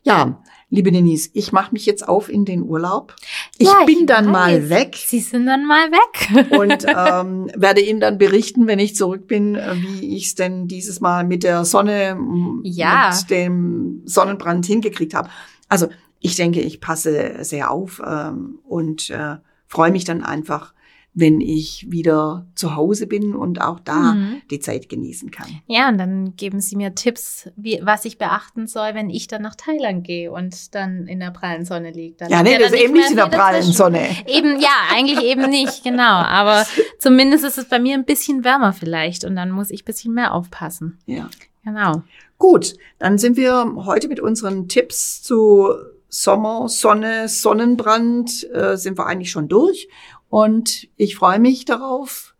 Ja, 0.03 0.41
liebe 0.69 0.91
Denise, 0.91 1.29
ich 1.33 1.51
mache 1.51 1.73
mich 1.73 1.85
jetzt 1.85 2.07
auf 2.07 2.29
in 2.29 2.45
den 2.45 2.63
Urlaub. 2.63 3.15
Ich 3.57 3.67
ja, 3.67 3.83
bin 3.85 3.99
ich 4.01 4.05
dann 4.05 4.27
weiß. 4.27 4.31
mal 4.31 4.69
weg. 4.69 4.95
Sie 4.95 5.19
sind 5.19 5.45
dann 5.45 5.65
mal 5.65 5.91
weg. 5.91 6.51
und 6.57 6.85
ähm, 6.87 7.51
werde 7.55 7.81
Ihnen 7.81 7.99
dann 7.99 8.17
berichten, 8.17 8.67
wenn 8.67 8.79
ich 8.79 8.95
zurück 8.95 9.27
bin, 9.27 9.55
wie 9.55 10.15
ich 10.15 10.27
es 10.27 10.35
denn 10.35 10.67
dieses 10.67 10.99
Mal 10.99 11.25
mit 11.25 11.43
der 11.43 11.65
Sonne, 11.65 12.17
ja. 12.63 13.13
mit 13.13 13.29
dem 13.29 14.01
Sonnenbrand 14.05 14.65
hingekriegt 14.65 15.13
habe. 15.13 15.29
Also 15.67 15.87
ich 16.19 16.35
denke, 16.35 16.61
ich 16.61 16.81
passe 16.81 17.43
sehr 17.43 17.71
auf 17.71 18.01
ähm, 18.05 18.59
und 18.63 19.09
äh, 19.09 19.37
freue 19.67 19.91
mich 19.91 20.03
dann 20.03 20.23
einfach, 20.23 20.73
wenn 21.13 21.41
ich 21.41 21.87
wieder 21.89 22.47
zu 22.55 22.75
Hause 22.75 23.07
bin 23.07 23.35
und 23.35 23.61
auch 23.61 23.79
da 23.79 24.13
mhm. 24.13 24.41
die 24.51 24.59
Zeit 24.59 24.89
genießen 24.89 25.31
kann. 25.31 25.47
Ja, 25.67 25.89
und 25.89 25.97
dann 25.97 26.35
geben 26.35 26.61
Sie 26.61 26.75
mir 26.75 26.95
Tipps, 26.95 27.49
wie, 27.55 27.79
was 27.83 28.05
ich 28.05 28.17
beachten 28.17 28.67
soll, 28.67 28.93
wenn 28.93 29.09
ich 29.09 29.27
dann 29.27 29.41
nach 29.41 29.55
Thailand 29.55 30.05
gehe 30.05 30.31
und 30.31 30.75
dann 30.75 31.07
in 31.07 31.19
der 31.19 31.31
prallen 31.31 31.65
Sonne 31.65 31.91
liegt. 31.91 32.21
ja, 32.21 32.43
nee, 32.43 32.57
das 32.57 32.71
ist 32.71 32.79
eben 32.79 32.93
nicht 32.93 33.09
in 33.09 33.15
der 33.15 33.27
prallen 33.27 33.63
Sonne. 33.63 34.07
Eben, 34.27 34.59
ja, 34.59 34.69
eigentlich 34.93 35.23
eben 35.23 35.49
nicht, 35.49 35.83
genau. 35.83 36.03
Aber 36.03 36.65
zumindest 36.99 37.43
ist 37.43 37.57
es 37.57 37.67
bei 37.67 37.79
mir 37.79 37.95
ein 37.95 38.05
bisschen 38.05 38.43
wärmer 38.43 38.73
vielleicht 38.73 39.25
und 39.25 39.35
dann 39.35 39.51
muss 39.51 39.71
ich 39.71 39.81
ein 39.81 39.85
bisschen 39.85 40.13
mehr 40.13 40.33
aufpassen. 40.33 40.99
Ja. 41.05 41.29
Genau. 41.65 42.03
Gut, 42.37 42.75
dann 42.99 43.17
sind 43.17 43.35
wir 43.35 43.73
heute 43.85 44.07
mit 44.07 44.19
unseren 44.19 44.69
Tipps 44.69 45.21
zu 45.21 45.73
Sommer, 46.07 46.69
Sonne, 46.69 47.27
Sonnenbrand, 47.27 48.49
äh, 48.51 48.77
sind 48.77 48.97
wir 48.97 49.05
eigentlich 49.05 49.31
schon 49.31 49.47
durch. 49.47 49.87
Und 50.29 50.87
ich 50.95 51.15
freue 51.15 51.39
mich 51.39 51.65
darauf, 51.65 52.33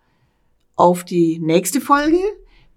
auf 0.76 1.04
die 1.04 1.40
nächste 1.40 1.82
Folge, 1.82 2.20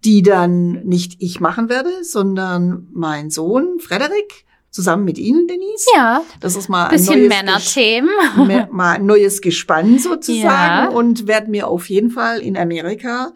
die 0.05 0.23
dann 0.23 0.85
nicht 0.85 1.17
ich 1.21 1.39
machen 1.39 1.69
werde, 1.69 2.03
sondern 2.03 2.89
mein 2.93 3.31
Sohn 3.31 3.79
Frederik 3.79 4.45
zusammen 4.71 5.05
mit 5.05 5.19
Ihnen, 5.19 5.47
Denise. 5.47 5.87
Ja. 5.95 6.23
Das 6.41 6.57
ist 6.57 6.69
mal 6.69 6.87
ein 6.87 6.97
bisschen 6.97 7.29
Männerthemen. 7.29 8.11
mal 8.73 8.95
ein 8.95 9.07
neues 9.07 9.41
Gespann 9.41 9.99
sozusagen 9.99 10.43
ja. 10.43 10.89
und 10.89 11.29
werden 11.29 11.51
mir 11.51 11.69
auf 11.69 11.89
jeden 11.89 12.11
Fall 12.11 12.41
in 12.41 12.57
Amerika 12.57 13.33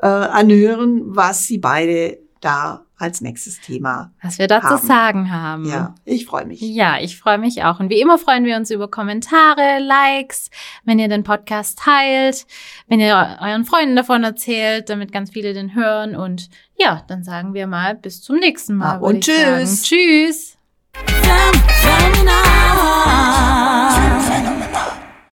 äh, 0.00 0.06
anhören, 0.06 1.02
was 1.04 1.46
Sie 1.46 1.58
beide 1.58 2.18
da 2.40 2.85
als 2.98 3.20
nächstes 3.20 3.60
Thema. 3.60 4.12
Was 4.22 4.38
wir 4.38 4.46
dazu 4.46 4.68
haben. 4.68 4.86
sagen 4.86 5.30
haben. 5.30 5.64
Ja, 5.66 5.94
ich 6.04 6.24
freue 6.26 6.46
mich. 6.46 6.60
Ja, 6.60 6.98
ich 6.98 7.18
freue 7.18 7.38
mich 7.38 7.62
auch. 7.62 7.78
Und 7.78 7.90
wie 7.90 8.00
immer 8.00 8.18
freuen 8.18 8.44
wir 8.44 8.56
uns 8.56 8.70
über 8.70 8.88
Kommentare, 8.88 9.78
Likes, 9.80 10.50
wenn 10.84 10.98
ihr 10.98 11.08
den 11.08 11.22
Podcast 11.22 11.78
teilt, 11.78 12.46
wenn 12.88 13.00
ihr 13.00 13.38
euren 13.40 13.64
Freunden 13.64 13.96
davon 13.96 14.24
erzählt, 14.24 14.88
damit 14.88 15.12
ganz 15.12 15.30
viele 15.30 15.52
den 15.52 15.74
hören. 15.74 16.16
Und 16.16 16.48
ja, 16.78 17.02
dann 17.06 17.22
sagen 17.22 17.52
wir 17.54 17.66
mal 17.66 17.94
bis 17.94 18.22
zum 18.22 18.36
nächsten 18.36 18.76
Mal. 18.76 18.94
Ja, 18.94 18.98
und 19.00 19.24
tschüss. 19.24 19.82
Tschüss. 19.82 20.56
Phänomenal. 20.94 22.32
Phänomenal. 24.22 25.05